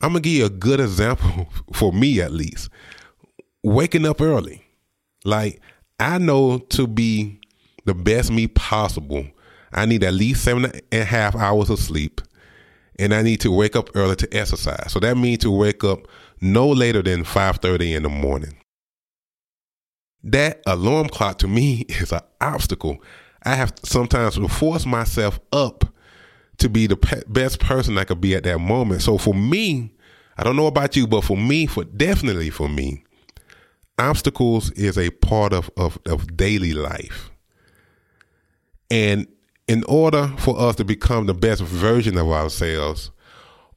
I'm 0.00 0.10
gonna 0.10 0.20
give 0.20 0.32
you 0.32 0.46
a 0.46 0.50
good 0.50 0.80
example 0.88 1.48
for 1.72 1.92
me 1.92 2.20
at 2.20 2.32
least. 2.32 2.70
Waking 3.64 4.06
up 4.06 4.20
early. 4.20 4.64
Like 5.24 5.60
I 6.00 6.18
know 6.18 6.58
to 6.58 6.86
be 6.86 7.40
the 7.86 7.94
best 7.94 8.30
me 8.32 8.48
possible, 8.48 9.26
I 9.72 9.86
need 9.86 10.04
at 10.04 10.14
least 10.14 10.44
seven 10.44 10.66
and 10.66 10.82
a 10.92 11.04
half 11.04 11.36
hours 11.36 11.70
of 11.70 11.78
sleep. 11.80 12.20
And 12.98 13.14
I 13.14 13.22
need 13.22 13.40
to 13.42 13.52
wake 13.52 13.76
up 13.76 13.90
early 13.96 14.16
to 14.16 14.36
exercise. 14.36 14.92
So 14.92 15.00
that 15.00 15.16
means 15.16 15.38
to 15.40 15.50
wake 15.50 15.84
up 15.84 16.08
no 16.40 16.68
later 16.68 17.02
than 17.02 17.24
5:30 17.24 17.94
in 17.96 18.02
the 18.04 18.08
morning. 18.08 18.54
that 20.24 20.62
alarm 20.66 21.08
clock 21.08 21.38
to 21.38 21.48
me 21.48 21.80
is 21.88 22.12
an 22.12 22.20
obstacle. 22.40 22.98
I 23.44 23.54
have 23.54 23.72
sometimes 23.84 24.36
to 24.36 24.48
force 24.48 24.86
myself 24.86 25.40
up 25.52 25.84
to 26.58 26.68
be 26.68 26.86
the 26.86 26.96
pe- 26.96 27.22
best 27.28 27.60
person 27.60 27.98
I 27.98 28.04
could 28.04 28.20
be 28.20 28.34
at 28.34 28.44
that 28.44 28.58
moment. 28.58 29.02
So 29.02 29.18
for 29.18 29.34
me, 29.34 29.94
I 30.36 30.44
don't 30.44 30.56
know 30.56 30.66
about 30.66 30.96
you, 30.96 31.06
but 31.06 31.24
for 31.24 31.36
me, 31.36 31.66
for 31.66 31.84
definitely 31.84 32.50
for 32.50 32.68
me, 32.68 33.04
obstacles 33.98 34.70
is 34.72 34.96
a 34.96 35.10
part 35.10 35.52
of, 35.52 35.70
of, 35.76 35.98
of 36.06 36.36
daily 36.36 36.72
life. 36.72 37.30
And 38.90 39.26
in 39.66 39.84
order 39.84 40.28
for 40.38 40.58
us 40.58 40.76
to 40.76 40.84
become 40.84 41.26
the 41.26 41.34
best 41.34 41.62
version 41.62 42.16
of 42.16 42.28
ourselves, 42.28 43.10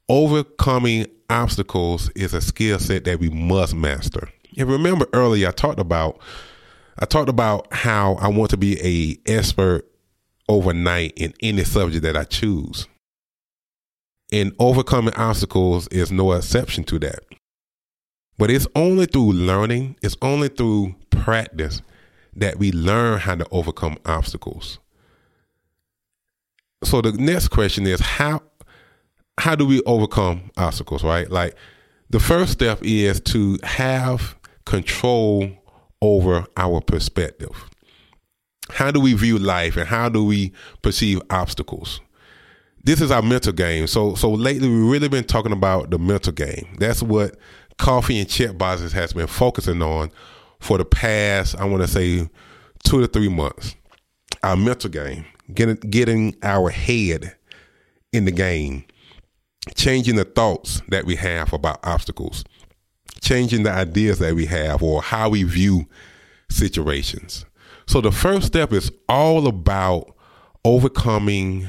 overcoming 0.07 1.07
obstacles 1.29 2.09
is 2.15 2.33
a 2.33 2.41
skill 2.41 2.79
set 2.79 3.05
that 3.05 3.19
we 3.19 3.29
must 3.29 3.75
master. 3.75 4.29
And 4.57 4.69
remember 4.69 5.07
earlier 5.13 5.49
I 5.49 5.51
talked 5.51 5.79
about 5.79 6.19
I 6.99 7.05
talked 7.05 7.29
about 7.29 7.73
how 7.73 8.15
I 8.15 8.27
want 8.27 8.51
to 8.51 8.57
be 8.57 8.77
a 8.81 9.31
expert 9.31 9.89
overnight 10.47 11.13
in 11.15 11.33
any 11.41 11.63
subject 11.63 12.03
that 12.03 12.17
I 12.17 12.25
choose. 12.25 12.87
And 14.31 14.53
overcoming 14.59 15.13
obstacles 15.15 15.87
is 15.87 16.11
no 16.11 16.33
exception 16.33 16.83
to 16.85 16.99
that. 16.99 17.23
But 18.41 18.50
it's 18.50 18.65
only 18.75 19.05
through 19.05 19.33
learning, 19.33 19.98
it's 20.01 20.17
only 20.19 20.48
through 20.48 20.95
practice 21.12 21.83
that 22.36 22.57
we 22.57 22.71
learn 22.71 23.19
how 23.19 23.36
to 23.36 23.45
overcome 23.51 23.98
obstacles. 24.03 24.79
So 26.83 27.03
the 27.03 27.12
next 27.12 27.50
question 27.50 27.86
is 27.86 28.00
how 28.00 28.41
how 29.38 29.53
do 29.53 29.67
we 29.67 29.83
overcome 29.83 30.50
obstacles, 30.57 31.03
right? 31.03 31.29
Like 31.29 31.55
the 32.10 32.19
first 32.19 32.53
step 32.53 32.79
is 32.81 33.19
to 33.25 33.60
have 33.62 34.36
control 34.65 35.51
over 36.01 36.48
our 36.57 36.81
perspective. 36.81 37.69
How 38.71 38.89
do 38.89 39.00
we 39.00 39.13
view 39.13 39.38
life 39.38 39.77
and 39.77 39.88
how 39.88 40.10
do 40.10 40.25
we 40.25 40.51
perceive 40.81 41.21
obstacles? 41.29 42.01
This 42.83 43.01
is 43.01 43.12
our 43.12 43.21
mental 43.21 43.53
game. 43.53 43.86
So 43.86 44.15
so 44.15 44.31
lately 44.31 44.67
we've 44.67 44.89
really 44.89 45.10
been 45.10 45.25
talking 45.25 45.51
about 45.51 45.91
the 45.91 46.00
mental 46.00 46.33
game. 46.33 46.75
That's 46.79 47.03
what 47.03 47.38
coffee 47.81 48.19
and 48.19 48.29
check 48.29 48.57
boxes 48.57 48.93
has 48.93 49.11
been 49.11 49.27
focusing 49.27 49.81
on 49.81 50.11
for 50.59 50.77
the 50.77 50.85
past, 50.85 51.55
I 51.57 51.65
want 51.65 51.81
to 51.81 51.88
say 51.88 52.29
two 52.83 53.01
to 53.01 53.07
three 53.07 53.27
months. 53.27 53.75
Our 54.43 54.55
mental 54.55 54.89
game, 54.89 55.25
getting 55.53 55.75
getting 55.75 56.35
our 56.43 56.69
head 56.69 57.35
in 58.13 58.25
the 58.25 58.31
game, 58.31 58.85
changing 59.75 60.15
the 60.15 60.25
thoughts 60.25 60.81
that 60.89 61.05
we 61.05 61.15
have 61.15 61.53
about 61.53 61.79
obstacles, 61.83 62.43
changing 63.19 63.63
the 63.63 63.71
ideas 63.71 64.19
that 64.19 64.35
we 64.35 64.45
have 64.45 64.83
or 64.83 65.01
how 65.01 65.29
we 65.29 65.43
view 65.43 65.88
situations. 66.50 67.45
So 67.88 68.00
the 68.00 68.11
first 68.11 68.45
step 68.45 68.71
is 68.73 68.91
all 69.09 69.47
about 69.47 70.15
overcoming 70.63 71.67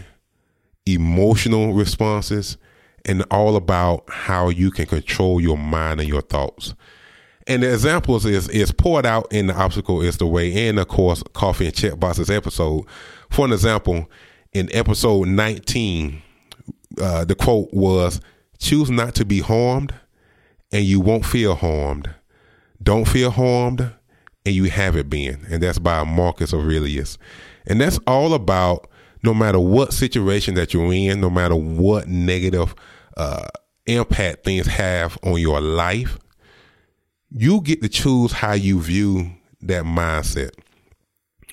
emotional 0.84 1.72
responses 1.72 2.58
and 3.04 3.24
all 3.30 3.56
about 3.56 4.04
how 4.08 4.48
you 4.48 4.70
can 4.70 4.86
control 4.86 5.40
your 5.40 5.58
mind 5.58 6.00
and 6.00 6.08
your 6.08 6.22
thoughts. 6.22 6.74
And 7.46 7.62
the 7.62 7.72
examples 7.72 8.24
is 8.24 8.48
is 8.48 8.70
poured 8.70 9.04
out 9.04 9.32
in 9.32 9.48
the 9.48 9.54
obstacle 9.54 10.00
is 10.00 10.18
the 10.18 10.26
way, 10.26 10.68
and 10.68 10.78
of 10.78 10.88
course, 10.88 11.22
coffee 11.32 11.66
and 11.66 11.74
check 11.74 11.98
boxes 11.98 12.30
episode. 12.30 12.84
For 13.30 13.44
an 13.44 13.52
example, 13.52 14.08
in 14.52 14.68
episode 14.72 15.28
19, 15.28 16.22
uh, 17.00 17.24
the 17.24 17.34
quote 17.34 17.72
was, 17.72 18.20
"Choose 18.58 18.90
not 18.90 19.14
to 19.16 19.24
be 19.24 19.40
harmed, 19.40 19.92
and 20.70 20.84
you 20.84 21.00
won't 21.00 21.26
feel 21.26 21.56
harmed. 21.56 22.10
Don't 22.80 23.08
feel 23.08 23.30
harmed, 23.30 23.90
and 24.46 24.54
you 24.54 24.64
haven't 24.64 25.08
been." 25.10 25.44
And 25.50 25.62
that's 25.62 25.80
by 25.80 26.04
Marcus 26.04 26.54
Aurelius. 26.54 27.18
And 27.66 27.80
that's 27.80 27.98
all 28.06 28.34
about 28.34 28.88
no 29.22 29.34
matter 29.34 29.60
what 29.60 29.92
situation 29.92 30.54
that 30.54 30.74
you're 30.74 30.92
in, 30.92 31.20
no 31.20 31.30
matter 31.30 31.56
what 31.56 32.08
negative 32.08 32.74
uh, 33.16 33.48
impact 33.86 34.44
things 34.44 34.66
have 34.66 35.18
on 35.22 35.40
your 35.40 35.60
life, 35.60 36.18
you 37.30 37.60
get 37.60 37.82
to 37.82 37.88
choose 37.88 38.32
how 38.32 38.52
you 38.52 38.80
view 38.80 39.30
that 39.60 39.84
mindset. 39.84 40.50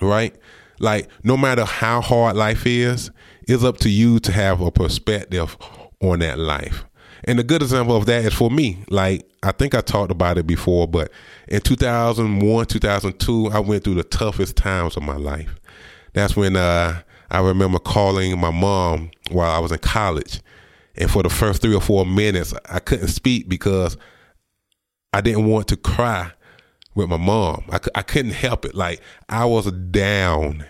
Right? 0.02 0.36
Like, 0.80 1.10
no 1.24 1.36
matter 1.38 1.66
how 1.66 2.02
hard 2.02 2.36
life 2.36 2.66
is, 2.66 3.12
it's 3.48 3.64
up 3.64 3.78
to 3.80 3.90
you 3.90 4.20
to 4.20 4.32
have 4.32 4.62
a 4.62 4.72
perspective 4.72 5.58
on 6.02 6.20
that 6.20 6.40
life. 6.40 6.86
And 7.26 7.40
a 7.40 7.44
good 7.44 7.62
example 7.62 7.96
of 7.96 8.06
that 8.06 8.26
is 8.26 8.34
for 8.34 8.50
me. 8.50 8.84
Like, 8.90 9.30
I 9.44 9.52
think 9.52 9.76
I 9.76 9.82
talked 9.82 10.12
about 10.12 10.38
it 10.38 10.48
before, 10.48 10.88
but 10.88 11.12
in 11.48 11.60
2001, 11.62 12.66
2002, 12.66 13.48
I 13.48 13.60
went 13.60 13.84
through 13.84 13.96
the 13.96 14.04
toughest 14.04 14.56
times 14.56 14.96
of 14.96 15.04
my 15.04 15.18
life. 15.18 15.56
That's 16.14 16.36
when 16.36 16.56
uh, 16.56 17.02
I 17.32 17.40
remember 17.42 17.80
calling 17.80 18.40
my 18.40 18.52
mom 18.52 19.12
while 19.32 19.52
I 19.52 19.60
was 19.60 19.72
in 19.72 19.80
college. 19.80 20.42
And 20.96 21.10
for 21.10 21.24
the 21.24 21.30
first 21.30 21.62
three 21.62 21.76
or 21.76 21.82
four 21.82 22.06
minutes, 22.06 22.54
I 22.70 22.80
couldn't 22.80 23.08
speak 23.10 23.48
because 23.48 23.98
I 25.14 25.22
didn't 25.22 25.46
want 25.46 25.68
to 25.70 25.78
cry 25.78 26.32
with 26.96 27.10
my 27.10 27.18
mom. 27.18 27.64
I, 27.72 27.80
I 27.96 28.02
couldn't 28.02 28.34
help 28.34 28.66
it. 28.66 28.76
Like 28.76 29.02
I 29.30 29.46
was 29.46 29.72
down 29.72 30.66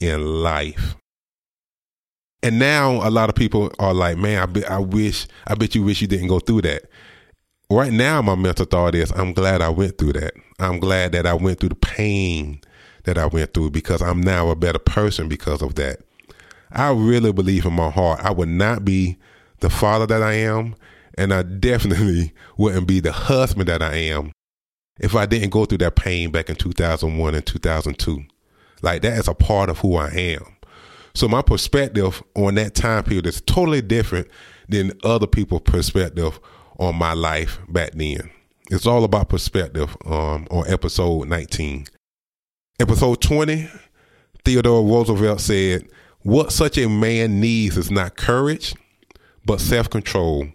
in 0.00 0.24
life. 0.42 0.96
And 2.42 2.58
now 2.58 3.06
a 3.06 3.10
lot 3.10 3.28
of 3.28 3.34
people 3.34 3.72
are 3.78 3.92
like, 3.92 4.16
man, 4.16 4.42
I, 4.42 4.46
be, 4.46 4.64
I 4.64 4.78
wish, 4.78 5.26
I 5.46 5.54
bet 5.54 5.74
you 5.74 5.82
wish 5.82 6.00
you 6.00 6.06
didn't 6.06 6.28
go 6.28 6.38
through 6.38 6.62
that. 6.62 6.84
Right 7.70 7.92
now, 7.92 8.22
my 8.22 8.36
mental 8.36 8.64
thought 8.64 8.94
is, 8.94 9.10
I'm 9.12 9.32
glad 9.32 9.60
I 9.60 9.68
went 9.68 9.98
through 9.98 10.14
that. 10.14 10.32
I'm 10.58 10.78
glad 10.78 11.12
that 11.12 11.26
I 11.26 11.34
went 11.34 11.60
through 11.60 11.70
the 11.70 11.74
pain 11.74 12.60
that 13.08 13.16
I 13.16 13.26
went 13.26 13.54
through 13.54 13.70
because 13.70 14.02
I'm 14.02 14.20
now 14.20 14.50
a 14.50 14.54
better 14.54 14.78
person 14.78 15.28
because 15.28 15.62
of 15.62 15.76
that. 15.76 16.00
I 16.70 16.90
really 16.90 17.32
believe 17.32 17.64
in 17.64 17.72
my 17.72 17.88
heart 17.88 18.20
I 18.22 18.30
would 18.30 18.50
not 18.50 18.84
be 18.84 19.16
the 19.60 19.70
father 19.70 20.06
that 20.06 20.22
I 20.22 20.34
am 20.34 20.76
and 21.16 21.32
I 21.32 21.42
definitely 21.42 22.34
wouldn't 22.58 22.86
be 22.86 23.00
the 23.00 23.12
husband 23.12 23.68
that 23.68 23.82
I 23.82 23.94
am 23.94 24.32
if 25.00 25.16
I 25.16 25.24
didn't 25.24 25.50
go 25.50 25.64
through 25.64 25.78
that 25.78 25.96
pain 25.96 26.30
back 26.30 26.50
in 26.50 26.56
2001 26.56 27.34
and 27.34 27.46
2002. 27.46 28.24
Like 28.82 29.00
that 29.02 29.18
is 29.18 29.26
a 29.26 29.34
part 29.34 29.70
of 29.70 29.78
who 29.78 29.96
I 29.96 30.10
am. 30.10 30.44
So 31.14 31.28
my 31.28 31.40
perspective 31.40 32.22
on 32.36 32.56
that 32.56 32.74
time 32.74 33.04
period 33.04 33.26
is 33.26 33.40
totally 33.40 33.80
different 33.80 34.28
than 34.68 34.92
other 35.02 35.26
people's 35.26 35.62
perspective 35.62 36.38
on 36.78 36.96
my 36.96 37.14
life 37.14 37.58
back 37.70 37.92
then. 37.92 38.30
It's 38.70 38.86
all 38.86 39.02
about 39.02 39.30
perspective 39.30 39.96
um, 40.04 40.46
on 40.50 40.68
episode 40.68 41.26
19. 41.26 41.86
Episode 42.80 43.20
20, 43.20 43.68
Theodore 44.44 44.84
Roosevelt 44.84 45.40
said, 45.40 45.88
What 46.22 46.52
such 46.52 46.78
a 46.78 46.88
man 46.88 47.40
needs 47.40 47.76
is 47.76 47.90
not 47.90 48.16
courage, 48.16 48.74
but 49.44 49.60
self 49.60 49.90
control 49.90 50.46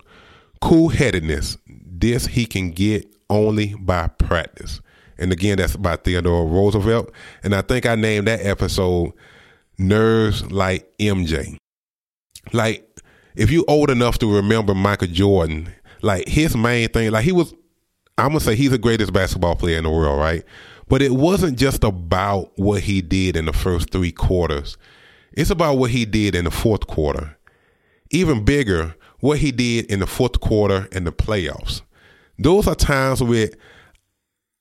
cool 0.63 0.87
headedness. 0.87 1.57
This 1.67 2.25
he 2.25 2.45
can 2.45 2.71
get 2.71 3.05
only 3.29 3.75
by 3.75 4.07
practice. 4.07 4.79
And 5.17 5.33
again, 5.33 5.57
that's 5.57 5.75
by 5.75 5.97
Theodore 5.97 6.47
Roosevelt. 6.47 7.11
And 7.43 7.53
I 7.53 7.61
think 7.61 7.85
I 7.85 7.95
named 7.95 8.27
that 8.27 8.45
episode 8.45 9.11
Nerves 9.77 10.49
Like 10.49 10.89
MJ. 10.99 11.57
Like, 12.53 12.87
if 13.35 13.51
you 13.51 13.65
old 13.67 13.89
enough 13.89 14.17
to 14.19 14.33
remember 14.33 14.73
Michael 14.73 15.09
Jordan, 15.09 15.73
like 16.01 16.27
his 16.29 16.55
main 16.55 16.87
thing, 16.87 17.11
like 17.11 17.25
he 17.25 17.33
was, 17.33 17.53
I'm 18.17 18.29
gonna 18.29 18.39
say 18.39 18.55
he's 18.55 18.71
the 18.71 18.77
greatest 18.77 19.11
basketball 19.11 19.55
player 19.57 19.77
in 19.77 19.83
the 19.83 19.89
world, 19.89 20.19
right? 20.19 20.45
But 20.87 21.01
it 21.01 21.11
wasn't 21.11 21.57
just 21.57 21.83
about 21.83 22.51
what 22.57 22.81
he 22.81 23.01
did 23.01 23.35
in 23.35 23.45
the 23.45 23.53
first 23.53 23.91
three 23.91 24.11
quarters. 24.11 24.77
It's 25.31 25.49
about 25.49 25.77
what 25.77 25.91
he 25.91 26.05
did 26.05 26.35
in 26.35 26.45
the 26.45 26.51
fourth 26.51 26.87
quarter. 26.87 27.37
Even 28.11 28.43
bigger, 28.43 28.95
what 29.19 29.39
he 29.39 29.51
did 29.51 29.85
in 29.85 29.99
the 29.99 30.07
fourth 30.07 30.39
quarter 30.39 30.87
and 30.91 31.07
the 31.07 31.11
playoffs. 31.11 31.81
Those 32.37 32.67
are 32.67 32.75
times 32.75 33.23
where 33.23 33.49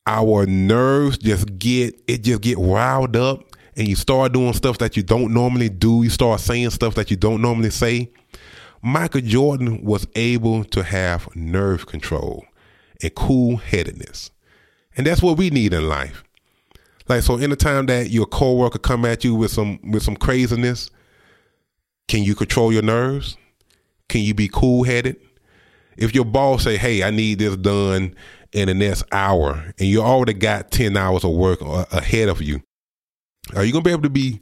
our 0.07 0.47
nerves 0.47 1.19
just 1.19 1.59
get 1.59 2.01
it 2.09 2.23
just 2.23 2.41
get 2.41 2.59
riled 2.59 3.17
up 3.17 3.45
and 3.77 3.89
you 3.89 3.97
start 3.97 4.33
doing 4.33 4.53
stuff 4.53 4.79
that 4.79 4.97
you 4.97 5.03
don't 5.03 5.33
normally 5.33 5.69
do. 5.69 6.03
You 6.03 6.11
start 6.11 6.41
saying 6.41 6.71
stuff 6.71 6.95
that 6.95 7.11
you 7.11 7.17
don't 7.17 7.41
normally 7.41 7.71
say. 7.71 8.11
Michael 8.83 9.21
Jordan 9.21 9.85
was 9.85 10.07
able 10.17 10.65
to 10.65 10.83
have 10.83 11.35
nerve 11.37 11.87
control 11.87 12.45
and 13.01 13.15
cool 13.15 13.57
headedness. 13.57 14.31
And 14.97 15.07
that's 15.07 15.23
what 15.23 15.39
we 15.39 15.51
need 15.51 15.73
in 15.73 15.89
life. 15.89 16.23
Like 17.09 17.23
so 17.23 17.37
anytime 17.37 17.87
that 17.87 18.11
your 18.11 18.27
coworker 18.27 18.79
come 18.79 19.05
at 19.05 19.25
you 19.25 19.35
with 19.35 19.51
some 19.51 19.79
with 19.91 20.03
some 20.03 20.17
craziness, 20.17 20.91
can 22.09 22.23
you 22.23 22.35
control 22.35 22.73
your 22.73 22.83
nerves? 22.83 23.37
Can 24.09 24.23
you 24.23 24.35
be 24.35 24.49
cool 24.49 24.85
headed? 24.85 25.17
If 25.97 26.15
your 26.15 26.25
boss 26.25 26.65
say, 26.65 26.77
"Hey, 26.77 27.03
I 27.03 27.11
need 27.11 27.39
this 27.39 27.57
done 27.57 28.15
in 28.53 28.69
the 28.69 28.75
next 28.75 29.05
hour," 29.13 29.73
and 29.79 29.89
you 29.89 30.01
already 30.01 30.35
got 30.35 30.71
ten 30.71 30.97
hours 30.97 31.25
of 31.25 31.33
work 31.33 31.61
ahead 31.61 32.29
of 32.29 32.41
you, 32.41 32.63
are 33.55 33.65
you 33.65 33.73
gonna 33.73 33.83
be 33.83 33.91
able 33.91 34.03
to 34.03 34.11
be 34.11 34.41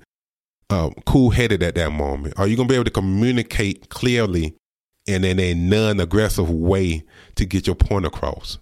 uh, 0.69 0.91
cool 1.07 1.31
headed 1.31 1.63
at 1.63 1.75
that 1.75 1.91
moment? 1.91 2.35
Are 2.39 2.47
you 2.47 2.57
gonna 2.57 2.69
be 2.69 2.75
able 2.75 2.85
to 2.85 2.91
communicate 2.91 3.89
clearly 3.89 4.55
and 5.09 5.25
in 5.25 5.41
a 5.41 5.55
non 5.55 5.99
aggressive 6.01 6.51
way 6.51 7.03
to 7.37 7.45
get 7.45 7.67
your 7.67 7.77
point 7.77 8.07
across? 8.07 8.59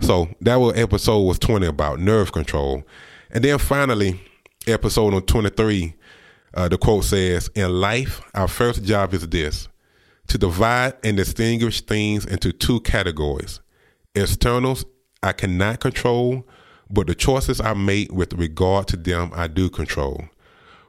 So 0.00 0.28
that 0.40 0.56
was 0.56 0.76
episode 0.76 1.22
was 1.22 1.38
20 1.38 1.66
about 1.66 2.00
nerve 2.00 2.32
control. 2.32 2.84
And 3.30 3.42
then 3.44 3.58
finally, 3.58 4.20
episode 4.66 5.14
on 5.14 5.22
23, 5.22 5.94
uh, 6.54 6.68
the 6.68 6.78
quote 6.78 7.04
says, 7.04 7.50
In 7.54 7.80
life, 7.80 8.20
our 8.34 8.48
first 8.48 8.84
job 8.84 9.14
is 9.14 9.26
this 9.28 9.68
to 10.28 10.38
divide 10.38 10.94
and 11.04 11.16
distinguish 11.16 11.82
things 11.82 12.24
into 12.24 12.52
two 12.52 12.80
categories 12.80 13.60
externals 14.14 14.84
I 15.22 15.32
cannot 15.32 15.80
control, 15.80 16.46
but 16.90 17.06
the 17.06 17.14
choices 17.14 17.60
I 17.60 17.74
make 17.74 18.12
with 18.12 18.32
regard 18.34 18.88
to 18.88 18.96
them 18.96 19.30
I 19.34 19.46
do 19.46 19.68
control. 19.68 20.24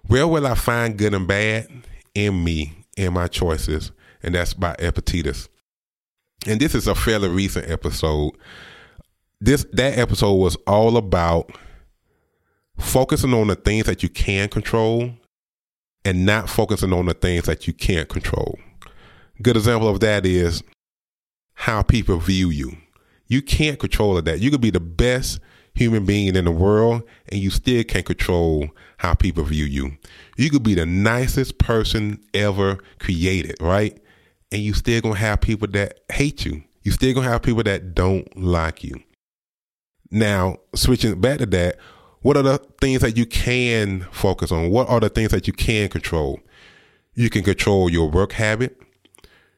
Where 0.07 0.27
will 0.27 0.47
I 0.47 0.55
find 0.55 0.97
good 0.97 1.13
and 1.13 1.27
bad? 1.27 1.67
In 2.15 2.43
me, 2.43 2.85
in 2.95 3.13
my 3.13 3.27
choices. 3.27 3.91
And 4.23 4.35
that's 4.35 4.53
by 4.53 4.75
Epictetus. 4.79 5.49
And 6.47 6.59
this 6.59 6.73
is 6.73 6.87
a 6.87 6.95
fairly 6.95 7.29
recent 7.29 7.69
episode. 7.69 8.31
This 9.39 9.65
that 9.73 9.97
episode 9.97 10.35
was 10.35 10.55
all 10.65 10.97
about 10.97 11.51
focusing 12.77 13.33
on 13.33 13.47
the 13.47 13.55
things 13.55 13.85
that 13.85 14.01
you 14.01 14.09
can 14.09 14.49
control 14.49 15.11
and 16.03 16.25
not 16.25 16.49
focusing 16.49 16.91
on 16.91 17.05
the 17.05 17.13
things 17.13 17.45
that 17.45 17.67
you 17.67 17.73
can't 17.73 18.09
control. 18.09 18.57
Good 19.41 19.55
example 19.55 19.89
of 19.89 19.99
that 19.99 20.25
is 20.25 20.63
how 21.53 21.83
people 21.83 22.17
view 22.17 22.49
you. 22.49 22.77
You 23.27 23.41
can't 23.41 23.77
control 23.77 24.19
that. 24.19 24.39
You 24.39 24.49
could 24.49 24.61
be 24.61 24.71
the 24.71 24.79
best 24.79 25.39
human 25.75 26.05
being 26.05 26.35
in 26.35 26.45
the 26.45 26.51
world 26.51 27.03
and 27.29 27.39
you 27.39 27.51
still 27.51 27.83
can't 27.83 28.05
control 28.05 28.69
how 28.97 29.13
people 29.13 29.43
view 29.43 29.65
you. 29.65 29.97
You 30.37 30.49
could 30.49 30.63
be 30.63 30.73
the 30.73 30.87
nicest 30.87 31.59
person 31.59 32.19
ever 32.33 32.79
created, 32.99 33.57
right? 33.61 33.99
And 34.51 34.61
you 34.61 34.73
still 34.73 35.01
gonna 35.01 35.15
have 35.15 35.41
people 35.41 35.67
that 35.73 35.99
hate 36.11 36.45
you. 36.45 36.63
You 36.81 36.91
still 36.91 37.13
gonna 37.13 37.29
have 37.29 37.43
people 37.43 37.63
that 37.63 37.93
don't 37.93 38.35
like 38.35 38.83
you. 38.83 38.95
Now, 40.09 40.57
switching 40.73 41.19
back 41.19 41.39
to 41.39 41.45
that, 41.47 41.77
what 42.21 42.37
are 42.37 42.43
the 42.43 42.57
things 42.81 43.01
that 43.01 43.17
you 43.17 43.25
can 43.25 44.07
focus 44.11 44.51
on? 44.51 44.69
What 44.69 44.89
are 44.89 44.99
the 44.99 45.09
things 45.09 45.31
that 45.31 45.47
you 45.47 45.53
can 45.53 45.89
control? 45.89 46.39
You 47.13 47.29
can 47.29 47.43
control 47.43 47.89
your 47.89 48.09
work 48.09 48.33
habit. 48.33 48.79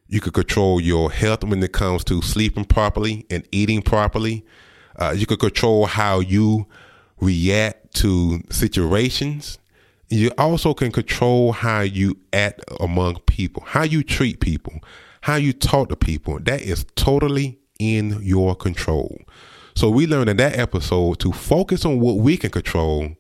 You 0.07 0.21
can 0.21 0.31
control 0.31 0.81
your 0.81 1.11
health 1.11 1.43
when 1.43 1.61
it 1.61 1.71
comes 1.71 2.03
to 2.05 2.21
sleeping 2.21 2.65
properly 2.65 3.25
and 3.29 3.47
eating 3.51 3.81
properly. 3.81 4.45
Uh, 4.95 5.13
you 5.15 5.25
can 5.25 5.37
control 5.37 5.85
how 5.85 6.19
you 6.19 6.67
react 7.19 7.93
to 7.95 8.41
situations. 8.49 9.59
You 10.09 10.31
also 10.37 10.73
can 10.73 10.91
control 10.91 11.51
how 11.51 11.81
you 11.81 12.17
act 12.33 12.61
among 12.79 13.19
people, 13.21 13.63
how 13.65 13.83
you 13.83 14.03
treat 14.03 14.39
people, 14.39 14.79
how 15.21 15.35
you 15.35 15.53
talk 15.53 15.89
to 15.89 15.95
people. 15.95 16.39
That 16.39 16.61
is 16.61 16.85
totally 16.95 17.59
in 17.77 18.19
your 18.23 18.55
control. 18.55 19.19
So 19.79 19.89
we 19.89 20.07
learned 20.07 20.29
in 20.29 20.35
that 20.35 20.59
episode 20.59 21.19
to 21.21 21.31
focus 21.31 21.85
on 21.85 22.01
what 22.01 22.17
we 22.17 22.35
can 22.35 22.49
control 22.49 23.15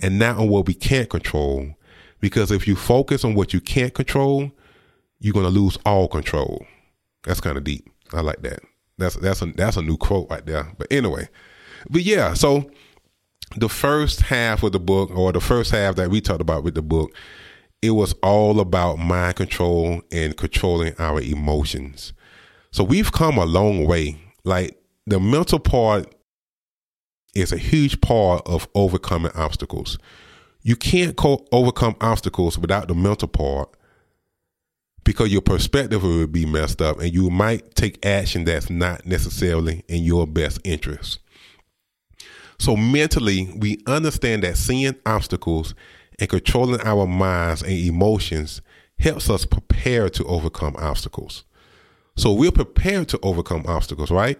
and 0.00 0.20
not 0.20 0.36
on 0.36 0.48
what 0.48 0.68
we 0.68 0.72
can't 0.72 1.10
control. 1.10 1.74
Because 2.20 2.52
if 2.52 2.68
you 2.68 2.76
focus 2.76 3.24
on 3.24 3.34
what 3.34 3.52
you 3.52 3.60
can't 3.60 3.92
control, 3.92 4.52
you're 5.18 5.34
gonna 5.34 5.48
lose 5.48 5.76
all 5.84 6.06
control. 6.06 6.64
That's 7.24 7.40
kind 7.40 7.58
of 7.58 7.64
deep. 7.64 7.90
I 8.12 8.20
like 8.20 8.40
that. 8.42 8.60
That's 8.98 9.16
that's 9.16 9.42
a 9.42 9.46
that's 9.46 9.76
a 9.76 9.82
new 9.82 9.96
quote 9.96 10.30
right 10.30 10.46
there. 10.46 10.72
But 10.78 10.86
anyway, 10.92 11.28
but 11.90 12.02
yeah. 12.02 12.34
So 12.34 12.70
the 13.56 13.68
first 13.68 14.20
half 14.20 14.62
of 14.62 14.70
the 14.70 14.78
book, 14.78 15.10
or 15.10 15.32
the 15.32 15.40
first 15.40 15.72
half 15.72 15.96
that 15.96 16.10
we 16.10 16.20
talked 16.20 16.40
about 16.40 16.62
with 16.62 16.76
the 16.76 16.82
book, 16.82 17.16
it 17.82 17.90
was 17.90 18.12
all 18.22 18.60
about 18.60 19.00
mind 19.00 19.34
control 19.34 20.02
and 20.12 20.36
controlling 20.36 20.94
our 21.00 21.20
emotions. 21.20 22.12
So 22.70 22.84
we've 22.84 23.10
come 23.10 23.38
a 23.38 23.44
long 23.44 23.86
way. 23.86 24.20
Like 24.44 24.80
the 25.06 25.20
mental 25.20 25.58
part 25.58 26.14
is 27.34 27.52
a 27.52 27.58
huge 27.58 28.00
part 28.00 28.46
of 28.46 28.68
overcoming 28.74 29.32
obstacles. 29.34 29.98
You 30.62 30.74
can't 30.74 31.16
co- 31.16 31.46
overcome 31.52 31.96
obstacles 32.00 32.58
without 32.58 32.88
the 32.88 32.94
mental 32.94 33.28
part 33.28 33.68
because 35.04 35.30
your 35.32 35.42
perspective 35.42 36.02
will 36.02 36.26
be 36.26 36.44
messed 36.44 36.82
up 36.82 36.98
and 36.98 37.14
you 37.14 37.30
might 37.30 37.74
take 37.76 38.04
action 38.04 38.44
that's 38.44 38.68
not 38.68 39.06
necessarily 39.06 39.84
in 39.86 40.02
your 40.02 40.26
best 40.26 40.60
interest. 40.64 41.20
So, 42.58 42.74
mentally, 42.74 43.50
we 43.56 43.82
understand 43.86 44.42
that 44.42 44.56
seeing 44.56 44.96
obstacles 45.04 45.74
and 46.18 46.28
controlling 46.28 46.80
our 46.80 47.06
minds 47.06 47.62
and 47.62 47.72
emotions 47.72 48.62
helps 48.98 49.28
us 49.28 49.44
prepare 49.44 50.08
to 50.08 50.24
overcome 50.24 50.74
obstacles. 50.78 51.44
So, 52.16 52.32
we're 52.32 52.50
prepared 52.50 53.08
to 53.10 53.20
overcome 53.22 53.64
obstacles, 53.68 54.10
right? 54.10 54.38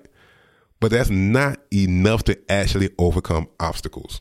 But 0.80 0.90
that's 0.90 1.10
not 1.10 1.58
enough 1.72 2.24
to 2.24 2.38
actually 2.50 2.90
overcome 2.98 3.48
obstacles. 3.58 4.20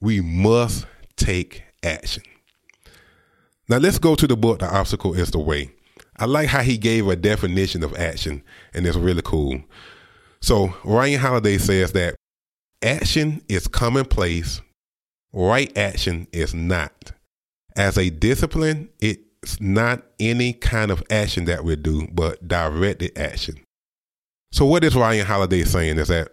We 0.00 0.20
must 0.20 0.86
take 1.16 1.62
action. 1.82 2.22
Now 3.68 3.78
let's 3.78 3.98
go 3.98 4.14
to 4.16 4.26
the 4.26 4.36
book, 4.36 4.58
The 4.58 4.66
Obstacle 4.66 5.14
is 5.14 5.30
the 5.30 5.38
Way. 5.38 5.70
I 6.16 6.24
like 6.24 6.48
how 6.48 6.62
he 6.62 6.76
gave 6.76 7.06
a 7.06 7.16
definition 7.16 7.82
of 7.82 7.96
action, 7.96 8.42
and 8.74 8.86
it's 8.86 8.96
really 8.96 9.22
cool. 9.22 9.62
So 10.42 10.74
Ryan 10.84 11.20
Holiday 11.20 11.56
says 11.58 11.92
that 11.92 12.16
action 12.82 13.42
is 13.48 13.68
commonplace, 13.68 14.60
right 15.32 15.76
action 15.78 16.26
is 16.32 16.52
not. 16.52 17.12
As 17.76 17.96
a 17.96 18.10
discipline, 18.10 18.88
it's 19.00 19.60
not 19.60 20.02
any 20.18 20.52
kind 20.52 20.90
of 20.90 21.02
action 21.10 21.44
that 21.44 21.64
we 21.64 21.76
do, 21.76 22.08
but 22.12 22.46
directed 22.46 23.16
action. 23.16 23.60
So 24.52 24.66
what 24.66 24.84
is 24.84 24.96
Ryan 24.96 25.26
Holiday 25.26 25.64
saying 25.64 25.98
is 25.98 26.08
that 26.08 26.28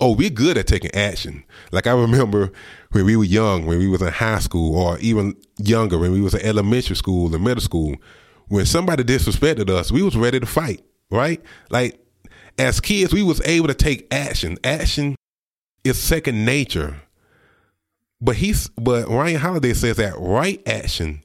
oh, 0.00 0.14
we're 0.14 0.30
good 0.30 0.58
at 0.58 0.66
taking 0.66 0.94
action. 0.94 1.44
Like 1.72 1.86
I 1.86 1.92
remember 1.92 2.52
when 2.92 3.04
we 3.04 3.16
were 3.16 3.24
young, 3.24 3.66
when 3.66 3.78
we 3.78 3.88
was 3.88 4.02
in 4.02 4.12
high 4.12 4.38
school, 4.38 4.76
or 4.76 4.98
even 4.98 5.34
younger, 5.58 5.98
when 5.98 6.12
we 6.12 6.20
was 6.20 6.34
in 6.34 6.42
elementary 6.42 6.96
school 6.96 7.34
and 7.34 7.42
middle 7.42 7.62
school, 7.62 7.96
when 8.48 8.66
somebody 8.66 9.04
disrespected 9.04 9.70
us, 9.70 9.90
we 9.90 10.02
was 10.02 10.16
ready 10.16 10.40
to 10.40 10.46
fight, 10.46 10.82
right? 11.10 11.42
Like 11.70 12.00
as 12.58 12.80
kids, 12.80 13.12
we 13.12 13.22
was 13.22 13.40
able 13.46 13.68
to 13.68 13.74
take 13.74 14.12
action. 14.12 14.58
Action 14.64 15.16
is 15.84 15.98
second 15.98 16.44
nature. 16.44 17.00
But 18.20 18.36
he's 18.36 18.68
but 18.70 19.08
Ryan 19.08 19.40
Holiday 19.40 19.72
says 19.72 19.96
that 19.96 20.14
right 20.18 20.62
action 20.68 21.24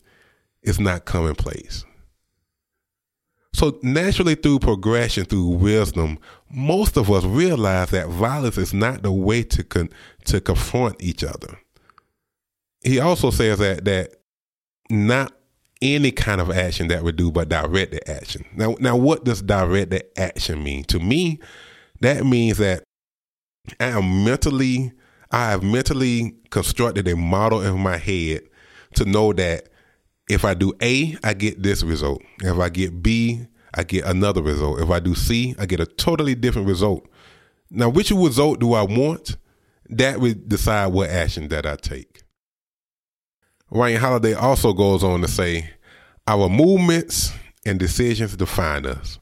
is 0.64 0.80
not 0.80 1.06
commonplace. 1.06 1.84
So 3.56 3.80
naturally, 3.82 4.36
through 4.36 4.60
progression, 4.60 5.24
through 5.24 5.48
wisdom, 5.48 6.20
most 6.52 6.98
of 6.98 7.10
us 7.10 7.24
realize 7.24 7.92
that 7.92 8.10
violence 8.10 8.58
is 8.58 8.74
not 8.74 9.02
the 9.02 9.14
way 9.14 9.44
to 9.44 9.64
con- 9.64 9.92
to 10.26 10.42
confront 10.42 11.02
each 11.02 11.24
other. 11.24 11.58
He 12.84 13.00
also 13.00 13.32
says 13.32 13.60
that 13.60 13.86
that 13.86 14.16
not 14.90 15.32
any 15.82 16.12
kind 16.12 16.42
of 16.42 16.52
action 16.52 16.90
that 16.90 17.04
we 17.04 17.14
do, 17.14 17.32
but 17.32 17.48
directed 17.48 18.10
action. 18.10 18.44
Now, 18.58 18.76
now, 18.82 18.98
what 18.98 19.24
does 19.24 19.42
directed 19.42 20.04
action 20.18 20.62
mean? 20.62 20.84
To 20.86 21.00
me, 21.00 21.40
that 22.02 22.26
means 22.26 22.58
that 22.58 22.84
I 23.80 23.86
am 23.86 24.26
mentally, 24.26 24.92
I 25.32 25.52
have 25.52 25.64
mentally 25.64 26.36
constructed 26.50 27.08
a 27.08 27.16
model 27.16 27.62
in 27.62 27.80
my 27.80 27.96
head 27.96 28.42
to 28.96 29.06
know 29.06 29.32
that 29.32 29.70
if 30.30 30.44
I 30.46 30.54
do 30.54 30.74
A, 30.82 31.18
I 31.24 31.34
get 31.34 31.62
this 31.62 31.84
result. 31.84 32.22
If 32.42 32.58
I 32.58 32.70
get 32.70 33.04
B, 33.04 33.48
I 33.74 33.84
get 33.84 34.06
another 34.06 34.42
result. 34.42 34.80
If 34.80 34.90
I 34.90 35.00
do 35.00 35.16
C, 35.16 35.56
I 35.60 35.66
get 35.66 35.80
a 35.80 35.86
totally 35.86 36.36
different 36.36 36.68
result. 36.68 37.08
Now, 37.70 37.90
which 37.90 38.12
result 38.12 38.60
do 38.60 38.74
I 38.74 38.84
want? 38.84 39.38
That 39.90 40.20
would 40.20 40.50
decide 40.50 40.88
what 40.88 41.10
action 41.10 41.50
that 41.50 41.66
I 41.66 41.76
take. 41.76 42.24
Ryan 43.70 44.00
Holiday 44.00 44.34
also 44.34 44.74
goes 44.74 45.04
on 45.04 45.22
to 45.22 45.28
say, 45.28 45.72
our 46.28 46.50
movements 46.50 47.34
and 47.66 47.78
decisions 47.80 48.36
define 48.36 48.86
us. 48.86 49.20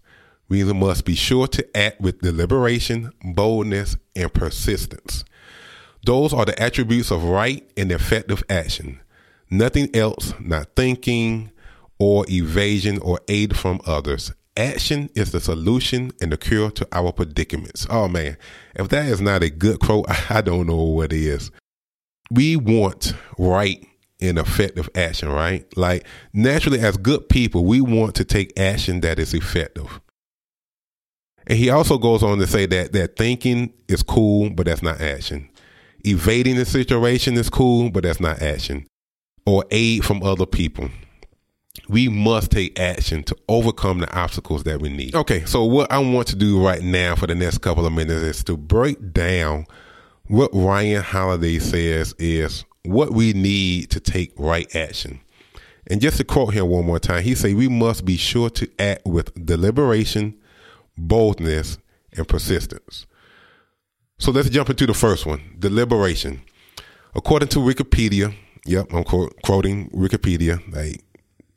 We 0.48 0.64
must 0.64 1.06
be 1.06 1.16
sure 1.16 1.48
to 1.48 1.78
act 1.78 2.00
with 2.00 2.20
deliberation, 2.20 3.12
boldness, 3.24 3.98
and 4.16 4.32
persistence. 4.34 5.26
Those 6.06 6.34
are 6.34 6.46
the 6.46 6.62
attributes 6.62 7.12
of 7.12 7.24
right 7.24 7.68
and 7.76 7.92
effective 7.92 8.44
action. 8.50 9.00
Nothing 9.54 9.96
else, 9.96 10.34
not 10.40 10.76
thinking 10.76 11.52
or 12.00 12.26
evasion 12.28 12.98
or 12.98 13.20
aid 13.28 13.56
from 13.56 13.82
others. 13.86 14.32
Action 14.58 15.12
is 15.14 15.32
the 15.32 15.40
solution 15.40 16.12
and 16.20 16.32
the 16.32 16.38
cure 16.38 16.72
to 16.72 16.88
our 16.92 17.12
predicaments. 17.12 17.86
Oh 17.88 18.08
man, 18.08 18.36
if 18.74 18.90
that 18.90 19.06
is 19.06 19.22
not 19.22 19.44
a 19.44 19.52
good 19.52 19.80
quote, 19.80 20.08
I 20.32 20.42
don't 20.42 20.66
know 20.66 20.82
what 20.82 21.14
is. 21.14 21.52
We 22.32 22.56
want 22.56 23.14
right 23.38 23.88
and 24.20 24.40
effective 24.40 24.90
action, 24.96 25.30
right? 25.30 25.66
Like 25.78 26.08
naturally, 26.34 26.80
as 26.80 26.98
good 26.98 27.30
people, 27.30 27.64
we 27.64 27.80
want 27.80 28.16
to 28.16 28.26
take 28.26 28.60
action 28.60 29.02
that 29.02 29.20
is 29.20 29.36
effective. 29.36 30.02
And 31.46 31.60
he 31.60 31.70
also 31.70 32.00
goes 32.00 32.24
on 32.24 32.40
to 32.40 32.48
say 32.48 32.66
that 32.66 32.94
that 32.94 33.18
thinking 33.18 33.72
is 33.88 34.02
cool, 34.02 34.50
but 34.50 34.66
that's 34.66 34.82
not 34.82 35.00
action. 35.00 35.48
Evading 36.04 36.56
the 36.56 36.66
situation 36.66 37.36
is 37.36 37.52
cool, 37.52 37.92
but 37.92 38.02
that's 38.02 38.20
not 38.20 38.42
action 38.42 38.88
or 39.46 39.66
aid 39.72 40.06
from 40.06 40.24
other 40.24 40.46
people. 40.46 40.90
we 41.90 42.08
must 42.08 42.52
take 42.52 42.80
action 42.80 43.24
to 43.24 43.36
overcome 43.50 44.00
the 44.00 44.18
obstacles 44.18 44.64
that 44.64 44.80
we 44.80 44.90
need. 44.90 45.16
Okay, 45.16 45.44
so 45.46 45.66
what 45.66 45.92
I 45.92 45.98
want 45.98 46.28
to 46.28 46.36
do 46.36 46.64
right 46.64 46.82
now 46.82 47.16
for 47.16 47.28
the 47.28 47.36
next 47.36 47.60
couple 47.60 47.86
of 47.86 47.92
minutes 47.92 48.22
is 48.22 48.44
to 48.46 48.56
break 48.56 49.12
down 49.12 49.66
what 50.28 50.52
Ryan 50.54 51.04
Holiday 51.04 51.60
says 51.60 52.16
is 52.18 52.64
what 52.84 53.12
we 53.12 53.34
need 53.34 53.90
to 53.92 54.00
take 54.00 54.32
right 54.38 54.74
action. 54.76 55.20
And 55.88 56.00
just 56.00 56.18
to 56.18 56.24
quote 56.24 56.54
him 56.54 56.68
one 56.68 56.86
more 56.86 57.00
time, 57.00 57.24
he 57.24 57.36
said, 57.36 57.56
We 57.56 57.68
must 57.68 58.06
be 58.06 58.18
sure 58.18 58.50
to 58.52 58.70
act 58.80 59.06
with 59.06 59.46
deliberation, 59.46 60.36
boldness, 60.98 61.78
and 62.14 62.28
persistence. 62.28 63.06
So 64.18 64.32
let's 64.32 64.50
jump 64.50 64.70
into 64.70 64.86
the 64.86 64.94
first 64.94 65.26
one 65.26 65.42
deliberation. 65.60 66.42
According 67.16 67.50
to 67.50 67.60
Wikipedia, 67.60 68.34
yep, 68.66 68.94
I'm 68.94 69.04
quoting 69.04 69.90
Wikipedia, 69.92 70.62
like 70.74 71.04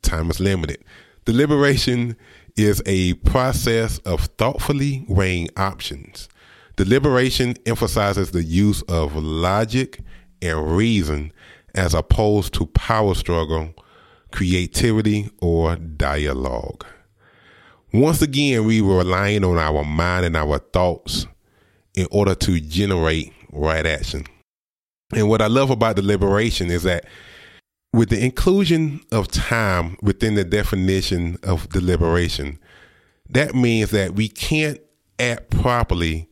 time 0.01 0.29
is 0.29 0.39
limited. 0.39 0.83
Deliberation 1.25 2.15
is 2.55 2.81
a 2.85 3.13
process 3.15 3.99
of 3.99 4.21
thoughtfully 4.37 5.05
weighing 5.07 5.49
options. 5.57 6.29
Deliberation 6.75 7.55
emphasizes 7.65 8.31
the 8.31 8.43
use 8.43 8.81
of 8.83 9.15
logic 9.15 9.99
and 10.41 10.75
reason 10.75 11.33
as 11.75 11.93
opposed 11.93 12.53
to 12.55 12.65
power 12.67 13.13
struggle, 13.13 13.73
creativity, 14.31 15.29
or 15.39 15.75
dialogue. 15.75 16.85
Once 17.93 18.21
again, 18.21 18.65
we 18.65 18.81
were 18.81 18.97
relying 18.97 19.43
on 19.43 19.57
our 19.57 19.83
mind 19.83 20.25
and 20.25 20.35
our 20.35 20.59
thoughts 20.59 21.25
in 21.95 22.07
order 22.11 22.35
to 22.35 22.59
generate 22.59 23.33
right 23.51 23.85
action. 23.85 24.25
And 25.13 25.29
what 25.29 25.41
I 25.41 25.47
love 25.47 25.69
about 25.69 25.95
the 25.95 26.01
deliberation 26.01 26.69
is 26.69 26.83
that 26.83 27.05
with 27.93 28.09
the 28.09 28.23
inclusion 28.23 29.01
of 29.11 29.29
time 29.29 29.97
within 30.01 30.35
the 30.35 30.43
definition 30.43 31.37
of 31.43 31.69
deliberation, 31.69 32.59
that 33.29 33.55
means 33.55 33.91
that 33.91 34.15
we 34.15 34.27
can't 34.27 34.79
act 35.19 35.49
properly 35.49 36.29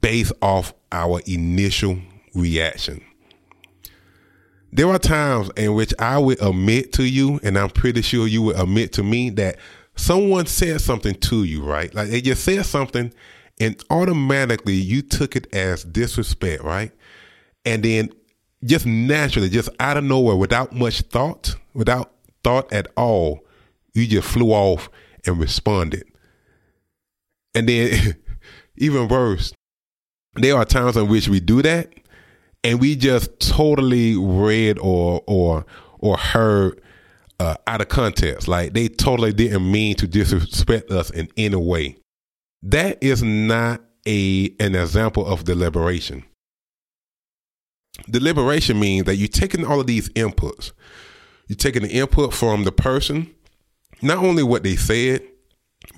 based 0.00 0.32
off 0.42 0.72
our 0.92 1.20
initial 1.26 1.98
reaction. 2.34 3.02
There 4.72 4.88
are 4.88 4.98
times 4.98 5.50
in 5.56 5.74
which 5.74 5.92
I 5.98 6.18
would 6.18 6.40
admit 6.40 6.92
to 6.94 7.04
you, 7.04 7.40
and 7.42 7.58
I'm 7.58 7.70
pretty 7.70 8.02
sure 8.02 8.26
you 8.26 8.42
would 8.42 8.58
admit 8.58 8.92
to 8.94 9.02
me 9.02 9.30
that 9.30 9.56
someone 9.96 10.46
said 10.46 10.80
something 10.80 11.14
to 11.14 11.44
you, 11.44 11.62
right? 11.62 11.92
Like 11.94 12.08
they 12.08 12.20
just 12.20 12.44
said 12.44 12.64
something, 12.64 13.12
and 13.58 13.82
automatically 13.90 14.74
you 14.74 15.02
took 15.02 15.34
it 15.36 15.52
as 15.54 15.84
disrespect, 15.84 16.62
right? 16.62 16.92
And 17.64 17.82
then 17.82 18.10
just 18.64 18.86
naturally, 18.86 19.48
just 19.48 19.68
out 19.78 19.96
of 19.96 20.04
nowhere, 20.04 20.36
without 20.36 20.72
much 20.72 21.02
thought, 21.02 21.54
without 21.74 22.12
thought 22.44 22.72
at 22.72 22.88
all, 22.96 23.40
you 23.94 24.06
just 24.06 24.28
flew 24.28 24.50
off 24.50 24.88
and 25.26 25.38
responded. 25.38 26.04
And 27.54 27.68
then, 27.68 28.16
even 28.76 29.08
worse, 29.08 29.52
there 30.34 30.56
are 30.56 30.64
times 30.64 30.96
in 30.96 31.08
which 31.08 31.28
we 31.28 31.40
do 31.40 31.62
that 31.62 31.92
and 32.62 32.80
we 32.80 32.96
just 32.96 33.38
totally 33.40 34.16
read 34.16 34.78
or 34.78 35.22
or 35.26 35.64
or 35.98 36.16
heard 36.16 36.80
uh, 37.38 37.56
out 37.66 37.80
of 37.80 37.88
context. 37.88 38.48
Like 38.48 38.72
they 38.72 38.88
totally 38.88 39.32
didn't 39.32 39.70
mean 39.70 39.96
to 39.96 40.06
disrespect 40.06 40.90
us 40.90 41.10
in 41.10 41.28
any 41.36 41.56
way. 41.56 41.96
That 42.62 43.02
is 43.02 43.22
not 43.22 43.80
a 44.06 44.54
an 44.60 44.74
example 44.74 45.26
of 45.26 45.44
deliberation. 45.44 46.24
Deliberation 48.08 48.78
means 48.78 49.04
that 49.06 49.16
you're 49.16 49.28
taking 49.28 49.64
all 49.64 49.80
of 49.80 49.86
these 49.86 50.08
inputs. 50.10 50.72
You're 51.48 51.56
taking 51.56 51.82
the 51.82 51.90
input 51.90 52.32
from 52.32 52.64
the 52.64 52.72
person, 52.72 53.34
not 54.02 54.18
only 54.18 54.42
what 54.42 54.62
they 54.62 54.76
said, 54.76 55.22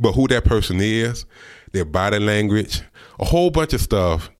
but 0.00 0.12
who 0.12 0.26
that 0.28 0.44
person 0.44 0.80
is, 0.80 1.26
their 1.72 1.84
body 1.84 2.18
language, 2.18 2.82
a 3.18 3.24
whole 3.24 3.50
bunch 3.50 3.72
of 3.72 3.80
stuff. 3.80 4.30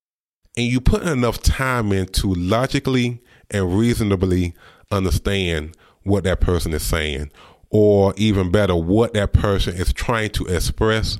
And 0.56 0.66
you 0.66 0.80
put 0.80 1.02
enough 1.02 1.42
time 1.42 1.92
in 1.92 2.06
to 2.06 2.32
logically 2.34 3.20
and 3.50 3.76
reasonably 3.76 4.54
understand 4.90 5.76
what 6.02 6.24
that 6.24 6.40
person 6.40 6.72
is 6.74 6.82
saying, 6.82 7.30
or 7.70 8.12
even 8.16 8.50
better, 8.50 8.74
what 8.74 9.14
that 9.14 9.32
person 9.32 9.74
is 9.74 9.92
trying 9.92 10.30
to 10.30 10.46
express 10.46 11.18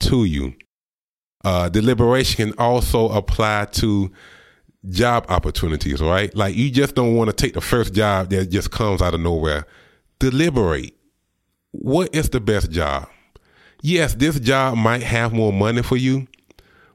to 0.00 0.24
you. 0.24 0.54
Uh, 1.44 1.68
deliberation 1.68 2.50
can 2.50 2.58
also 2.58 3.08
apply 3.10 3.66
to 3.72 4.12
job 4.88 5.26
opportunities, 5.28 6.00
right? 6.00 6.34
Like 6.34 6.54
you 6.56 6.70
just 6.70 6.94
don't 6.94 7.14
want 7.14 7.28
to 7.30 7.36
take 7.36 7.54
the 7.54 7.60
first 7.60 7.94
job 7.94 8.30
that 8.30 8.50
just 8.50 8.70
comes 8.70 9.02
out 9.02 9.14
of 9.14 9.20
nowhere. 9.20 9.66
Deliberate. 10.18 10.94
What 11.72 12.14
is 12.14 12.30
the 12.30 12.40
best 12.40 12.70
job? 12.70 13.08
Yes, 13.82 14.14
this 14.14 14.38
job 14.40 14.76
might 14.76 15.02
have 15.02 15.32
more 15.32 15.52
money 15.52 15.82
for 15.82 15.96
you, 15.96 16.26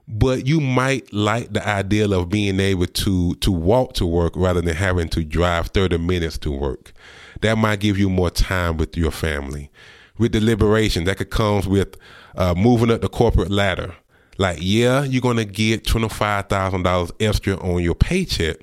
but 0.08 0.46
you 0.46 0.60
might 0.60 1.12
like 1.14 1.52
the 1.52 1.68
idea 1.68 2.10
of 2.10 2.30
being 2.30 2.60
able 2.60 2.86
to 2.86 3.36
to 3.36 3.52
walk 3.52 3.94
to 3.94 4.06
work 4.06 4.34
rather 4.36 4.62
than 4.62 4.76
having 4.76 5.10
to 5.10 5.24
drive 5.24 5.68
30 5.68 5.98
minutes 6.00 6.38
to 6.40 6.52
work. 6.52 6.94
That 7.42 7.58
might 7.58 7.80
give 7.80 7.98
you 7.98 8.10
more 8.10 8.30
time 8.30 8.78
with 8.78 8.96
your 8.98 9.12
family. 9.12 9.72
With 10.18 10.32
deliberation, 10.32 11.04
that 11.06 11.18
could 11.18 11.30
come 11.30 11.68
with 11.68 11.98
uh, 12.36 12.54
moving 12.56 12.92
up 12.92 13.02
the 13.02 13.10
corporate 13.10 13.52
ladder 13.52 13.96
like, 14.38 14.58
yeah, 14.62 15.04
you're 15.04 15.22
going 15.22 15.38
to 15.38 15.46
get 15.46 15.84
$25,000 15.84 17.12
extra 17.20 17.56
on 17.58 17.82
your 17.82 17.96
paycheck, 17.96 18.58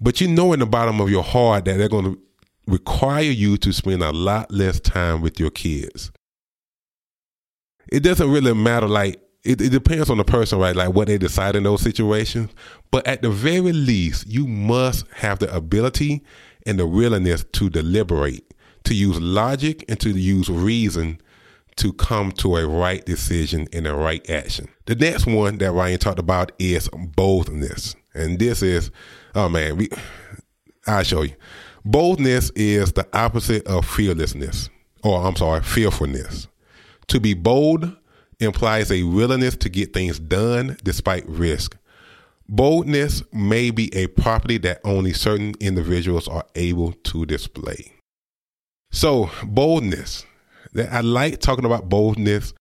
but 0.00 0.20
you 0.20 0.28
know 0.28 0.52
in 0.52 0.60
the 0.60 0.66
bottom 0.66 1.00
of 1.00 1.10
your 1.10 1.22
heart 1.22 1.64
that 1.64 1.78
they're 1.78 1.88
going 1.88 2.04
to 2.04 2.20
require 2.66 3.22
you 3.22 3.56
to 3.56 3.72
spend 3.72 4.02
a 4.02 4.12
lot 4.12 4.50
less 4.50 4.78
time 4.80 5.22
with 5.22 5.40
your 5.40 5.50
kids. 5.50 6.12
It 7.90 8.00
doesn't 8.00 8.30
really 8.30 8.54
matter, 8.54 8.86
like, 8.86 9.20
it, 9.44 9.60
it 9.62 9.70
depends 9.70 10.10
on 10.10 10.18
the 10.18 10.24
person, 10.24 10.58
right? 10.58 10.76
Like 10.76 10.94
what 10.94 11.08
they 11.08 11.16
decide 11.16 11.56
in 11.56 11.62
those 11.62 11.80
situations. 11.80 12.50
But 12.90 13.06
at 13.06 13.22
the 13.22 13.30
very 13.30 13.72
least, 13.72 14.26
you 14.26 14.46
must 14.46 15.06
have 15.12 15.38
the 15.38 15.54
ability 15.54 16.22
and 16.66 16.78
the 16.78 16.86
willingness 16.86 17.44
to 17.52 17.70
deliberate, 17.70 18.52
to 18.84 18.94
use 18.94 19.18
logic 19.18 19.84
and 19.88 19.98
to 20.00 20.10
use 20.10 20.50
reason 20.50 21.20
to 21.78 21.92
come 21.92 22.32
to 22.32 22.56
a 22.56 22.66
right 22.66 23.04
decision 23.04 23.68
and 23.72 23.86
a 23.86 23.94
right 23.94 24.28
action. 24.28 24.68
The 24.86 24.96
next 24.96 25.26
one 25.26 25.58
that 25.58 25.72
Ryan 25.72 25.98
talked 25.98 26.18
about 26.18 26.52
is 26.58 26.88
boldness. 26.92 27.94
And 28.14 28.38
this 28.38 28.62
is, 28.62 28.90
oh 29.34 29.48
man, 29.48 29.76
we, 29.76 29.88
I'll 30.86 31.04
show 31.04 31.22
you. 31.22 31.34
Boldness 31.84 32.50
is 32.50 32.92
the 32.92 33.06
opposite 33.12 33.66
of 33.66 33.86
fearlessness, 33.86 34.68
or 35.04 35.24
I'm 35.24 35.36
sorry, 35.36 35.62
fearfulness. 35.62 36.48
To 37.08 37.20
be 37.20 37.34
bold 37.34 37.96
implies 38.40 38.90
a 38.90 39.04
willingness 39.04 39.56
to 39.56 39.68
get 39.68 39.92
things 39.92 40.18
done 40.18 40.76
despite 40.82 41.26
risk. 41.28 41.76
Boldness 42.48 43.22
may 43.32 43.70
be 43.70 43.94
a 43.94 44.08
property 44.08 44.58
that 44.58 44.80
only 44.84 45.12
certain 45.12 45.54
individuals 45.60 46.26
are 46.28 46.44
able 46.54 46.92
to 46.92 47.24
display. 47.24 47.92
So, 48.90 49.30
boldness 49.44 50.24
I 50.76 51.00
like 51.00 51.40
talking 51.40 51.64
about 51.64 51.88
boldness 51.88 52.52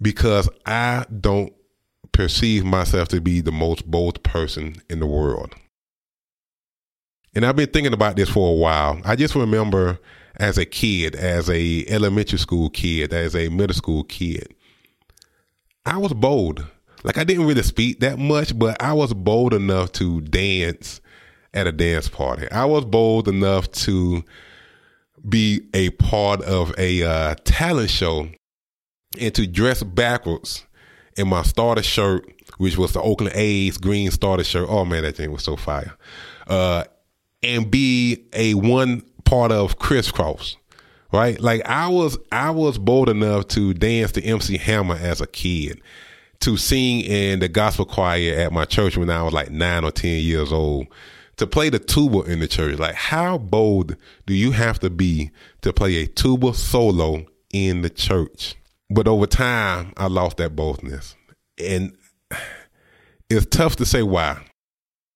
because 0.00 0.48
I 0.64 1.06
don't 1.20 1.52
perceive 2.12 2.64
myself 2.64 3.08
to 3.08 3.20
be 3.20 3.40
the 3.40 3.52
most 3.52 3.86
bold 3.86 4.22
person 4.22 4.76
in 4.88 5.00
the 5.00 5.06
world. 5.06 5.54
And 7.34 7.44
I've 7.44 7.56
been 7.56 7.70
thinking 7.70 7.92
about 7.92 8.16
this 8.16 8.30
for 8.30 8.48
a 8.48 8.54
while. 8.58 9.00
I 9.04 9.16
just 9.16 9.34
remember 9.34 9.98
as 10.36 10.58
a 10.58 10.64
kid, 10.64 11.14
as 11.14 11.50
a 11.50 11.86
elementary 11.88 12.38
school 12.38 12.70
kid, 12.70 13.12
as 13.12 13.36
a 13.36 13.48
middle 13.48 13.74
school 13.74 14.04
kid, 14.04 14.54
I 15.84 15.98
was 15.98 16.14
bold. 16.14 16.66
Like 17.04 17.18
I 17.18 17.24
didn't 17.24 17.46
really 17.46 17.62
speak 17.62 18.00
that 18.00 18.18
much, 18.18 18.58
but 18.58 18.82
I 18.82 18.92
was 18.94 19.12
bold 19.14 19.54
enough 19.54 19.92
to 19.92 20.20
dance 20.22 21.00
at 21.54 21.66
a 21.66 21.72
dance 21.72 22.08
party. 22.08 22.50
I 22.50 22.64
was 22.64 22.84
bold 22.84 23.28
enough 23.28 23.70
to 23.72 24.24
be 25.28 25.66
a 25.74 25.90
part 25.90 26.42
of 26.42 26.74
a 26.78 27.02
uh, 27.02 27.34
talent 27.44 27.90
show 27.90 28.28
and 29.18 29.34
to 29.34 29.46
dress 29.46 29.82
backwards 29.82 30.64
in 31.16 31.28
my 31.28 31.42
starter 31.42 31.82
shirt, 31.82 32.26
which 32.58 32.76
was 32.76 32.92
the 32.92 33.00
Oakland 33.00 33.34
A's 33.34 33.78
green 33.78 34.10
starter 34.10 34.44
shirt. 34.44 34.68
Oh 34.68 34.84
man, 34.84 35.02
that 35.02 35.16
thing 35.16 35.32
was 35.32 35.44
so 35.44 35.56
fire. 35.56 35.96
Uh, 36.46 36.84
and 37.42 37.70
be 37.70 38.24
a 38.32 38.54
one 38.54 39.02
part 39.24 39.52
of 39.52 39.78
Kris 39.78 40.10
Kross, 40.10 40.56
right? 41.12 41.40
Like 41.40 41.66
I 41.66 41.88
was, 41.88 42.18
I 42.30 42.50
was 42.50 42.78
bold 42.78 43.08
enough 43.08 43.48
to 43.48 43.74
dance 43.74 44.12
to 44.12 44.22
MC 44.22 44.58
Hammer 44.58 44.96
as 44.96 45.20
a 45.20 45.26
kid, 45.26 45.80
to 46.40 46.56
sing 46.56 47.00
in 47.00 47.40
the 47.40 47.48
gospel 47.48 47.84
choir 47.84 48.34
at 48.34 48.52
my 48.52 48.64
church 48.64 48.96
when 48.96 49.10
I 49.10 49.22
was 49.22 49.32
like 49.32 49.50
nine 49.50 49.84
or 49.84 49.90
ten 49.90 50.20
years 50.22 50.52
old 50.52 50.86
to 51.36 51.46
play 51.46 51.68
the 51.68 51.78
tuba 51.78 52.20
in 52.22 52.40
the 52.40 52.48
church. 52.48 52.78
Like, 52.78 52.94
how 52.94 53.38
bold 53.38 53.96
do 54.26 54.34
you 54.34 54.52
have 54.52 54.78
to 54.80 54.90
be 54.90 55.30
to 55.62 55.72
play 55.72 55.96
a 55.96 56.06
tuba 56.06 56.54
solo 56.54 57.26
in 57.52 57.82
the 57.82 57.90
church? 57.90 58.56
But 58.88 59.08
over 59.08 59.26
time, 59.26 59.92
I 59.96 60.06
lost 60.06 60.36
that 60.38 60.56
boldness. 60.56 61.14
And 61.62 61.96
it's 63.28 63.46
tough 63.46 63.76
to 63.76 63.86
say 63.86 64.02
why. 64.02 64.42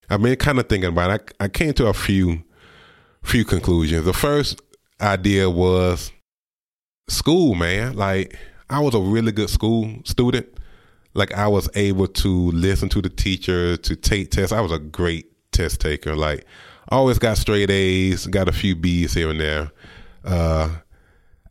I've 0.09 0.21
been 0.21 0.35
kind 0.35 0.59
of 0.59 0.67
thinking 0.67 0.89
about 0.89 1.11
it. 1.11 1.35
I, 1.39 1.45
I 1.45 1.47
came 1.47 1.73
to 1.73 1.87
a 1.87 1.93
few 1.93 2.43
few 3.23 3.45
conclusions. 3.45 4.03
The 4.03 4.13
first, 4.13 4.59
idea 5.01 5.49
was 5.49 6.11
school, 7.07 7.55
man. 7.55 7.95
Like 7.95 8.37
I 8.69 8.79
was 8.79 8.93
a 8.93 8.99
really 8.99 9.31
good 9.31 9.49
school 9.49 10.01
student. 10.05 10.47
Like 11.13 11.33
I 11.33 11.47
was 11.47 11.69
able 11.75 12.07
to 12.07 12.51
listen 12.51 12.87
to 12.89 13.01
the 13.01 13.09
teacher, 13.09 13.75
to 13.75 13.95
take 13.95 14.31
tests. 14.31 14.53
I 14.53 14.61
was 14.61 14.71
a 14.71 14.79
great 14.79 15.30
test 15.51 15.81
taker. 15.81 16.15
Like 16.15 16.45
always 16.89 17.19
got 17.19 17.37
straight 17.37 17.69
A's, 17.69 18.27
got 18.27 18.49
a 18.49 18.51
few 18.51 18.75
B's 18.75 19.13
here 19.13 19.29
and 19.29 19.39
there. 19.39 19.71
Uh, 20.23 20.69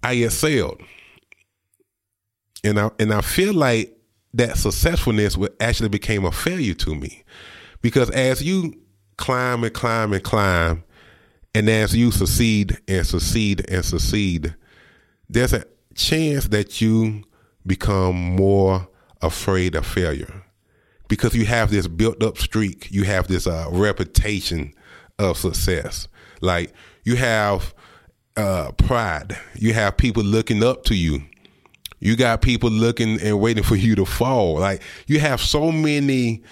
I 0.02 0.14
excelled, 0.14 0.80
and 2.64 2.78
I 2.78 2.90
and 2.98 3.12
I 3.12 3.20
feel 3.20 3.54
like 3.54 3.96
that 4.34 4.56
successfulness 4.56 5.36
would 5.36 5.54
actually 5.60 5.88
became 5.88 6.24
a 6.24 6.32
failure 6.32 6.74
to 6.74 6.94
me, 6.94 7.24
because 7.82 8.10
as 8.10 8.42
you 8.42 8.74
climb 9.16 9.64
and 9.64 9.74
climb 9.74 10.12
and 10.12 10.22
climb, 10.22 10.84
and 11.54 11.68
as 11.68 11.94
you 11.94 12.10
succeed 12.10 12.78
and 12.86 13.06
succeed 13.06 13.68
and 13.68 13.84
succeed, 13.84 14.54
there's 15.28 15.52
a 15.52 15.64
chance 15.94 16.48
that 16.48 16.80
you 16.80 17.24
become 17.66 18.16
more 18.16 18.88
afraid 19.20 19.74
of 19.74 19.84
failure 19.84 20.39
because 21.10 21.34
you 21.34 21.44
have 21.44 21.70
this 21.70 21.88
built 21.88 22.22
up 22.22 22.38
streak, 22.38 22.88
you 22.90 23.02
have 23.02 23.26
this 23.26 23.46
uh, 23.46 23.66
reputation 23.70 24.72
of 25.18 25.36
success. 25.36 26.06
Like 26.40 26.72
you 27.04 27.16
have 27.16 27.74
uh, 28.36 28.70
pride, 28.72 29.36
you 29.54 29.74
have 29.74 29.96
people 29.96 30.22
looking 30.22 30.62
up 30.62 30.84
to 30.84 30.94
you. 30.94 31.22
You 31.98 32.16
got 32.16 32.40
people 32.40 32.70
looking 32.70 33.20
and 33.20 33.40
waiting 33.40 33.64
for 33.64 33.74
you 33.74 33.96
to 33.96 34.06
fall. 34.06 34.60
Like 34.60 34.82
you 35.08 35.18
have 35.18 35.40
so 35.40 35.72
many, 35.72 36.44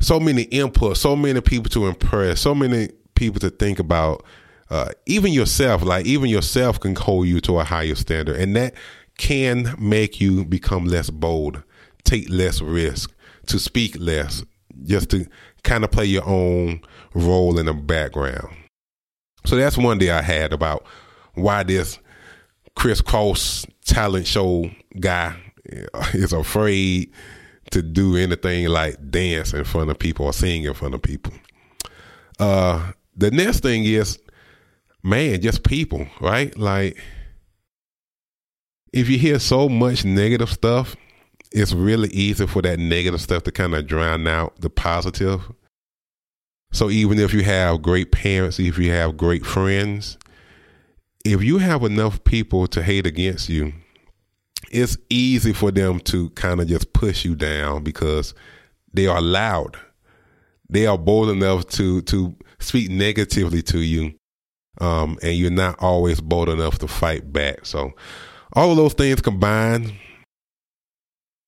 so 0.00 0.20
many 0.20 0.46
inputs, 0.46 0.98
so 0.98 1.16
many 1.16 1.40
people 1.40 1.68
to 1.70 1.88
impress, 1.88 2.40
so 2.40 2.54
many 2.54 2.90
people 3.16 3.40
to 3.40 3.50
think 3.50 3.78
about. 3.80 4.24
Uh, 4.70 4.90
even 5.06 5.32
yourself, 5.32 5.82
like 5.82 6.06
even 6.06 6.30
yourself 6.30 6.80
can 6.80 6.94
hold 6.94 7.26
you 7.26 7.40
to 7.40 7.58
a 7.58 7.64
higher 7.64 7.94
standard. 7.94 8.36
And 8.36 8.56
that 8.56 8.74
can 9.18 9.74
make 9.78 10.20
you 10.20 10.44
become 10.44 10.86
less 10.86 11.10
bold, 11.10 11.62
take 12.04 12.30
less 12.30 12.62
risk, 12.62 13.12
to 13.48 13.58
speak 13.58 13.96
less, 13.98 14.44
just 14.84 15.10
to 15.10 15.26
kind 15.62 15.84
of 15.84 15.90
play 15.90 16.04
your 16.06 16.26
own 16.26 16.80
role 17.14 17.58
in 17.58 17.66
the 17.66 17.74
background. 17.74 18.56
So 19.46 19.56
that's 19.56 19.76
one 19.78 19.98
day 19.98 20.10
I 20.10 20.22
had 20.22 20.52
about 20.52 20.86
why 21.34 21.62
this 21.62 21.98
Kris 22.76 23.00
Kross 23.00 23.68
talent 23.84 24.26
show 24.26 24.70
guy 24.98 25.36
is 26.12 26.32
afraid 26.32 27.12
to 27.70 27.82
do 27.82 28.16
anything 28.16 28.68
like 28.68 29.10
dance 29.10 29.52
in 29.52 29.64
front 29.64 29.90
of 29.90 29.98
people 29.98 30.26
or 30.26 30.32
sing 30.32 30.64
in 30.64 30.74
front 30.74 30.94
of 30.94 31.02
people. 31.02 31.32
Uh, 32.38 32.92
the 33.16 33.30
next 33.30 33.60
thing 33.60 33.84
is, 33.84 34.18
man, 35.02 35.40
just 35.40 35.64
people, 35.64 36.06
right? 36.20 36.56
Like, 36.58 37.00
if 38.92 39.08
you 39.08 39.18
hear 39.18 39.38
so 39.38 39.68
much 39.68 40.04
negative 40.04 40.50
stuff, 40.50 40.96
it's 41.52 41.72
really 41.72 42.08
easy 42.08 42.46
for 42.46 42.62
that 42.62 42.78
negative 42.78 43.20
stuff 43.20 43.44
to 43.44 43.52
kind 43.52 43.74
of 43.74 43.86
drown 43.86 44.26
out 44.26 44.60
the 44.60 44.70
positive. 44.70 45.40
So 46.72 46.90
even 46.90 47.18
if 47.20 47.32
you 47.32 47.44
have 47.44 47.82
great 47.82 48.10
parents, 48.10 48.58
if 48.58 48.78
you 48.78 48.90
have 48.90 49.16
great 49.16 49.46
friends, 49.46 50.18
if 51.24 51.42
you 51.42 51.58
have 51.58 51.84
enough 51.84 52.22
people 52.24 52.66
to 52.68 52.82
hate 52.82 53.06
against 53.06 53.48
you, 53.48 53.72
it's 54.70 54.96
easy 55.08 55.52
for 55.52 55.70
them 55.70 56.00
to 56.00 56.30
kind 56.30 56.60
of 56.60 56.66
just 56.66 56.92
push 56.92 57.24
you 57.24 57.36
down 57.36 57.84
because 57.84 58.34
they 58.92 59.06
are 59.06 59.22
loud. 59.22 59.76
They 60.68 60.86
are 60.86 60.98
bold 60.98 61.30
enough 61.30 61.66
to 61.68 62.02
to 62.02 62.34
speak 62.58 62.90
negatively 62.90 63.62
to 63.62 63.78
you, 63.78 64.14
um, 64.80 65.18
and 65.22 65.36
you're 65.36 65.50
not 65.50 65.76
always 65.78 66.20
bold 66.20 66.48
enough 66.48 66.78
to 66.78 66.88
fight 66.88 67.32
back. 67.32 67.66
So 67.66 67.92
all 68.54 68.72
of 68.72 68.76
those 68.76 68.94
things 68.94 69.20
combined 69.20 69.92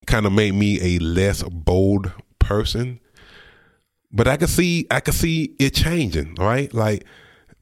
kind 0.07 0.27
of 0.27 0.33
made 0.33 0.55
me 0.55 0.97
a 0.97 0.99
less 1.01 1.42
bold 1.42 2.12
person. 2.38 3.01
But 4.12 4.29
I 4.29 4.37
could 4.37 4.49
see 4.49 4.87
I 4.90 5.01
could 5.01 5.14
see 5.14 5.55
it 5.59 5.75
changing, 5.75 6.37
right? 6.37 6.73
Like 6.73 7.05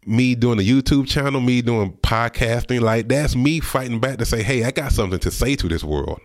me 0.07 0.35
doing 0.35 0.59
a 0.59 0.63
YouTube 0.63 1.07
channel, 1.07 1.41
me 1.41 1.63
doing 1.63 1.93
podcasting, 2.03 2.81
like 2.81 3.09
that's 3.09 3.35
me 3.35 3.61
fighting 3.61 4.01
back 4.01 4.19
to 4.19 4.25
say, 4.25 4.43
hey, 4.43 4.65
I 4.65 4.71
got 4.71 4.93
something 4.93 5.19
to 5.21 5.31
say 5.31 5.57
to 5.57 5.69
this 5.69 5.83
world. 5.83 6.21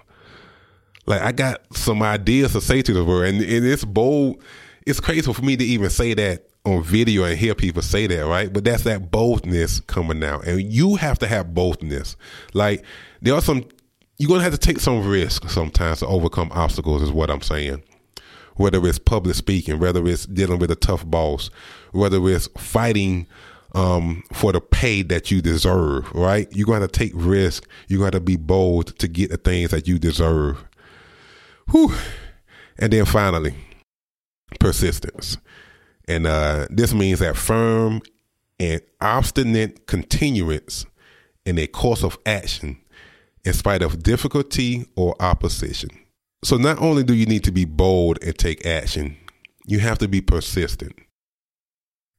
Like 1.06 1.22
I 1.22 1.32
got 1.32 1.62
some 1.76 2.04
ideas 2.04 2.52
to 2.54 2.62
say 2.62 2.82
to 2.82 2.94
the 2.94 3.04
world. 3.04 3.26
And, 3.26 3.42
and 3.42 3.66
it's 3.66 3.86
bold. 3.86 4.44
It's 4.86 5.00
crazy 5.00 5.32
for 5.34 5.42
me 5.42 5.56
to 5.58 5.64
even 5.64 5.90
say 5.90 6.14
that 6.14 6.50
on 6.66 6.84
video 6.84 7.24
and 7.24 7.38
hear 7.38 7.56
people 7.56 7.82
say 7.82 8.06
that, 8.08 8.26
right? 8.28 8.52
But 8.52 8.64
that's 8.64 8.84
that 8.84 9.10
boldness 9.12 9.80
coming 9.82 10.24
out. 10.24 10.46
And 10.46 10.62
you 10.62 10.96
have 10.96 11.18
to 11.20 11.28
have 11.28 11.54
boldness. 11.54 12.16
Like 12.54 12.84
there 13.22 13.34
are 13.34 13.42
some 13.42 13.66
you're 14.20 14.28
gonna 14.28 14.44
have 14.44 14.52
to 14.52 14.58
take 14.58 14.80
some 14.80 15.08
risk 15.08 15.50
sometimes 15.50 16.00
to 16.00 16.08
overcome 16.08 16.52
obstacles 16.54 17.02
is 17.02 17.12
what 17.12 17.32
I'm 17.32 17.42
saying. 17.42 17.82
Whether 18.56 18.86
it's 18.86 19.00
public 19.00 19.36
speaking, 19.36 19.80
whether 19.80 20.06
it's 20.06 20.26
dealing 20.26 20.60
with 20.60 20.70
a 20.70 20.76
tough 20.76 21.06
boss, 21.10 21.50
whether 21.94 22.20
it's 22.30 22.48
fighting 22.58 23.26
um, 23.74 24.24
for 24.34 24.52
the 24.52 24.60
pay 24.60 25.02
that 25.04 25.32
you 25.32 25.42
deserve, 25.42 26.12
right? 26.14 26.48
You're 26.52 26.66
going 26.66 26.82
to 26.82 26.88
take 26.90 27.14
risk. 27.16 27.68
You 27.88 28.00
got 28.00 28.12
to 28.14 28.20
be 28.20 28.36
bold 28.36 28.98
to 29.00 29.08
get 29.08 29.30
the 29.30 29.38
things 29.38 29.72
that 29.72 29.88
you 29.88 29.98
deserve. 29.98 30.68
Whew. 31.72 31.94
And 32.78 32.92
then 32.92 33.06
finally, 33.06 33.56
persistence. 34.60 35.38
And 36.08 36.26
uh, 36.28 36.68
this 36.70 36.94
means 36.94 37.20
that 37.20 37.38
firm 37.38 38.02
and 38.60 38.82
obstinate 39.00 39.88
continuance 39.88 40.86
in 41.46 41.58
a 41.60 41.68
course 41.68 42.04
of 42.04 42.18
action 42.26 42.78
in 43.43 43.54
spite 43.54 43.82
of 43.82 44.04
difficulty 44.04 44.86
or 44.95 45.15
opposition. 45.21 45.89
So 46.43 46.58
not 46.58 46.80
only 46.80 47.04
do 47.04 47.13
you 47.13 47.25
need 47.25 47.43
to 47.45 47.52
be 47.52 47.65
bold 47.65 48.23
and 48.23 48.38
take 48.38 48.65
action, 48.65 49.17
you 49.65 49.80
have 49.80 49.97
to 49.99 50.08
be 50.08 50.21
persistent. 50.21 50.95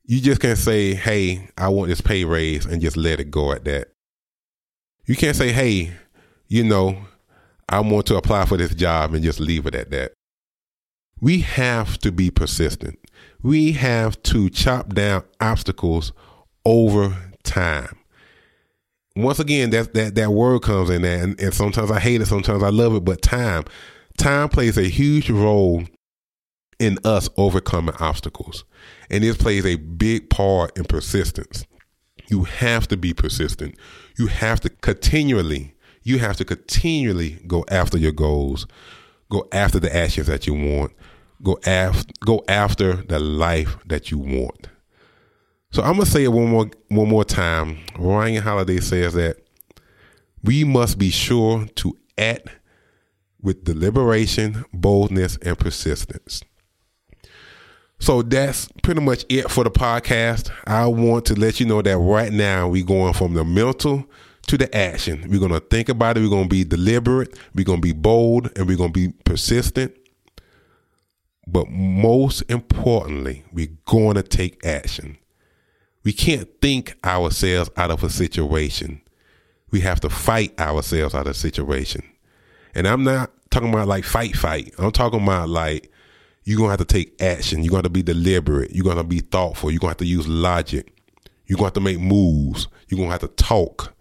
You 0.04 0.20
just 0.20 0.40
can't 0.40 0.59
say, 0.59 0.94
hey, 0.94 1.48
I 1.56 1.68
want 1.68 1.88
this 1.88 2.00
pay 2.00 2.24
raise 2.24 2.66
and 2.66 2.83
just 2.83 2.96
let 2.96 3.20
it 3.20 3.30
go 3.30 3.52
at 3.52 3.64
that. 3.64 3.88
You 5.06 5.16
can't 5.16 5.37
say, 5.37 5.52
hey, 5.52 5.92
you 6.48 6.64
know, 6.64 6.96
I 7.68 7.80
want 7.80 8.06
to 8.06 8.16
apply 8.16 8.46
for 8.46 8.56
this 8.56 8.74
job 8.74 9.14
and 9.14 9.22
just 9.22 9.40
leave 9.40 9.66
it 9.66 9.74
at 9.74 9.90
that. 9.90 10.12
We 11.20 11.40
have 11.40 11.98
to 11.98 12.11
be 12.11 12.30
persistent. 12.30 12.98
We 13.42 13.72
have 13.72 14.20
to 14.24 14.50
chop 14.50 14.94
down 14.94 15.22
obstacles 15.40 16.12
over 16.64 17.16
time 17.44 18.00
once 19.16 19.40
again, 19.40 19.70
that 19.70 19.94
that 19.94 20.14
that 20.14 20.31
word 20.31 20.62
comes 20.62 20.90
in 20.90 21.03
there, 21.03 21.23
and, 21.23 21.40
and 21.40 21.55
sometimes 21.55 21.90
I 21.90 22.01
hate 22.01 22.20
it, 22.20 22.27
sometimes 22.27 22.62
I 22.62 22.68
love 22.68 22.94
it. 22.94 23.05
But 23.05 23.23
time, 23.23 23.64
time 24.16 24.49
plays 24.49 24.79
a 24.79 24.88
huge 24.88 25.31
role 25.31 25.85
in 26.79 26.99
us 27.05 27.29
overcoming 27.37 27.94
obstacles, 28.01 28.64
and 29.11 29.25
this 29.25 29.37
plays 29.37 29.66
a 29.66 29.77
big 29.77 30.31
part 30.31 30.77
in 30.79 30.85
persistence. 30.85 31.66
You 32.29 32.44
have 32.44 32.87
to 32.88 32.96
be 32.96 33.12
persistent. 33.12 33.75
You 34.16 34.29
have 34.29 34.61
to 34.61 34.70
continually, 34.70 35.75
you 36.05 36.18
have 36.20 36.37
to 36.37 36.44
continually 36.44 37.40
go 37.46 37.64
after 37.68 37.99
your 37.99 38.12
goals, 38.12 38.66
go 39.31 39.49
after 39.51 39.81
the 39.81 39.94
actions 39.94 40.29
that 40.29 40.46
you 40.46 40.55
want, 40.55 40.92
go 41.42 41.59
after 41.66 42.12
go 42.25 42.44
after 42.49 42.94
the 42.94 43.18
life 43.18 43.77
that 43.87 44.11
you 44.11 44.18
want. 44.18 44.68
So 45.72 45.83
I'm 45.83 45.94
gonna 45.94 46.06
say 46.06 46.24
it 46.24 46.33
one 46.33 46.48
more 46.48 46.70
one 46.88 47.09
more 47.09 47.24
time. 47.24 47.78
Ryan 47.98 48.42
Holiday 48.42 48.80
says 48.80 49.14
that 49.14 49.37
we 50.42 50.64
must 50.64 50.98
be 50.98 51.11
sure 51.11 51.66
to 51.76 51.96
act 52.18 52.48
with 53.40 53.64
deliberation, 53.64 54.64
boldness, 54.72 55.37
and 55.38 55.59
persistence. 55.59 56.42
So 57.98 58.22
that's 58.22 58.68
pretty 58.83 59.02
much 59.02 59.24
it 59.28 59.50
for 59.50 59.62
the 59.62 59.70
podcast. 59.70 60.50
I 60.66 60.87
want 60.87 61.26
to 61.26 61.35
let 61.35 61.61
you 61.61 61.66
know 61.66 61.83
that 61.83 61.98
right 61.98 62.33
now 62.33 62.68
we're 62.68 62.85
going 62.85 63.12
from 63.12 63.35
the 63.35 63.44
mental 63.44 64.06
to 64.46 64.56
the 64.56 64.74
action. 64.74 65.26
We're 65.28 65.38
going 65.38 65.52
to 65.52 65.61
think 65.61 65.90
about 65.90 66.16
it. 66.16 66.20
We're 66.20 66.30
going 66.30 66.44
to 66.44 66.48
be 66.48 66.64
deliberate. 66.64 67.38
We're 67.54 67.66
going 67.66 67.83
to 67.83 67.87
be 67.87 67.92
bold 67.92 68.50
and 68.56 68.66
we're 68.66 68.78
going 68.78 68.92
to 68.92 69.09
be 69.09 69.14
persistent. 69.24 69.94
But 71.46 71.68
most 71.68 72.42
importantly, 72.48 73.44
we're 73.52 73.76
going 73.85 74.14
to 74.14 74.22
take 74.22 74.64
action. 74.64 75.18
We 76.03 76.13
can't 76.13 76.49
think 76.61 76.97
ourselves 77.05 77.71
out 77.77 77.91
of 77.91 78.03
a 78.03 78.11
situation. 78.11 79.03
We 79.71 79.81
have 79.81 80.01
to 80.01 80.11
fight 80.11 80.59
ourselves 80.59 81.15
out 81.15 81.27
of 81.27 81.33
a 81.33 81.35
situation. 81.35 82.03
And 82.75 82.89
I'm 82.89 83.05
not 83.05 83.31
talking 83.51 83.69
about 83.69 83.89
like 83.89 84.05
fight, 84.05 84.37
fight. 84.37 84.75
I'm 84.79 84.93
talking 84.93 85.23
about 85.23 85.49
like 85.49 85.91
you're 86.45 86.57
going 86.57 86.69
to 86.69 86.73
have 86.73 86.79
to 86.79 86.85
take 86.85 87.21
action. 87.21 87.63
You're 87.63 87.71
going 87.71 87.83
to 87.83 87.91
be 87.91 88.03
deliberate. 88.03 88.73
You're 88.73 88.85
going 88.85 88.97
to 88.97 89.05
be 89.05 89.21
thoughtful. 89.21 89.71
You're 89.71 89.81
going 89.81 89.91
to 89.91 89.93
have 89.93 89.99
to 89.99 90.07
use 90.07 90.27
logic. 90.27 90.97
You're 91.47 91.59
going 91.59 91.71
to 91.71 91.75
have 91.75 91.75
to 91.75 91.81
make 91.81 92.01
moves. 92.01 92.69
You're 92.89 92.97
going 92.97 93.09
to 93.09 93.13
have 93.13 93.21
to 93.21 93.29
talk. 93.29 93.95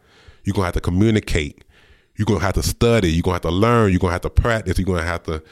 You're 0.43 0.53
going 0.53 0.63
to 0.63 0.67
have 0.67 0.73
to 0.75 0.81
communicate. 0.81 1.65
You're 2.15 2.25
going 2.25 2.39
to 2.39 2.45
have 2.45 2.55
to 2.55 2.63
study. 2.63 3.11
You're 3.11 3.23
going 3.23 3.39
to 3.39 3.47
have 3.47 3.53
to 3.53 3.57
learn. 3.57 3.91
You're 3.91 3.99
going 3.99 4.11
to 4.11 4.13
have 4.13 4.21
to 4.21 4.29
practice. 4.29 4.77
You're 4.77 4.85
going 4.85 5.01
to 5.01 5.07
have 5.07 5.23
to 5.23 5.43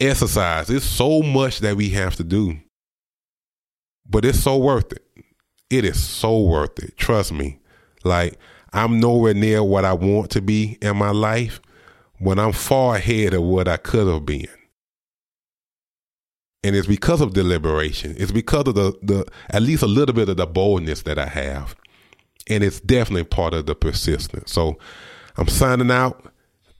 exercise. 0.00 0.68
There's 0.68 0.84
so 0.84 1.22
much 1.22 1.60
that 1.60 1.76
we 1.76 1.90
have 1.90 2.16
to 2.16 2.24
do. 2.24 2.58
But 4.08 4.24
it's 4.24 4.40
so 4.40 4.56
worth 4.56 4.92
it 4.92 5.04
it 5.70 5.84
is 5.84 6.02
so 6.02 6.40
worth 6.40 6.78
it. 6.82 6.96
Trust 6.96 7.32
me. 7.32 7.58
Like 8.04 8.38
I'm 8.72 9.00
nowhere 9.00 9.34
near 9.34 9.62
what 9.62 9.84
I 9.84 9.92
want 9.92 10.30
to 10.32 10.42
be 10.42 10.78
in 10.82 10.96
my 10.96 11.10
life, 11.10 11.60
but 12.20 12.38
I'm 12.38 12.52
far 12.52 12.96
ahead 12.96 13.34
of 13.34 13.42
what 13.42 13.68
I 13.68 13.76
could 13.76 14.06
have 14.06 14.26
been. 14.26 14.48
And 16.62 16.76
it's 16.76 16.86
because 16.86 17.20
of 17.22 17.32
deliberation. 17.32 18.14
It's 18.18 18.32
because 18.32 18.68
of 18.68 18.74
the, 18.74 18.92
the 19.02 19.26
at 19.48 19.62
least 19.62 19.82
a 19.82 19.86
little 19.86 20.14
bit 20.14 20.28
of 20.28 20.36
the 20.36 20.46
boldness 20.46 21.02
that 21.02 21.18
I 21.18 21.26
have. 21.26 21.74
And 22.48 22.62
it's 22.62 22.80
definitely 22.80 23.24
part 23.24 23.54
of 23.54 23.66
the 23.66 23.74
persistence. 23.74 24.52
So 24.52 24.78
I'm 25.36 25.48
signing 25.48 25.90
out. 25.90 26.26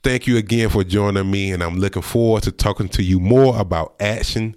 Thank 0.03 0.27
you 0.27 0.37
again 0.37 0.69
for 0.69 0.83
joining 0.83 1.29
me, 1.29 1.51
and 1.51 1.61
I'm 1.61 1.77
looking 1.77 2.01
forward 2.01 2.41
to 2.43 2.51
talking 2.51 2.89
to 2.89 3.03
you 3.03 3.19
more 3.19 3.59
about 3.59 3.95
action 3.99 4.55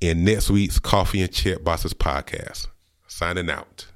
in 0.00 0.24
next 0.24 0.50
week's 0.50 0.78
Coffee 0.78 1.22
and 1.22 1.32
Check 1.32 1.64
Boxes 1.64 1.94
podcast. 1.94 2.66
Signing 3.16 3.48
out. 3.48 3.93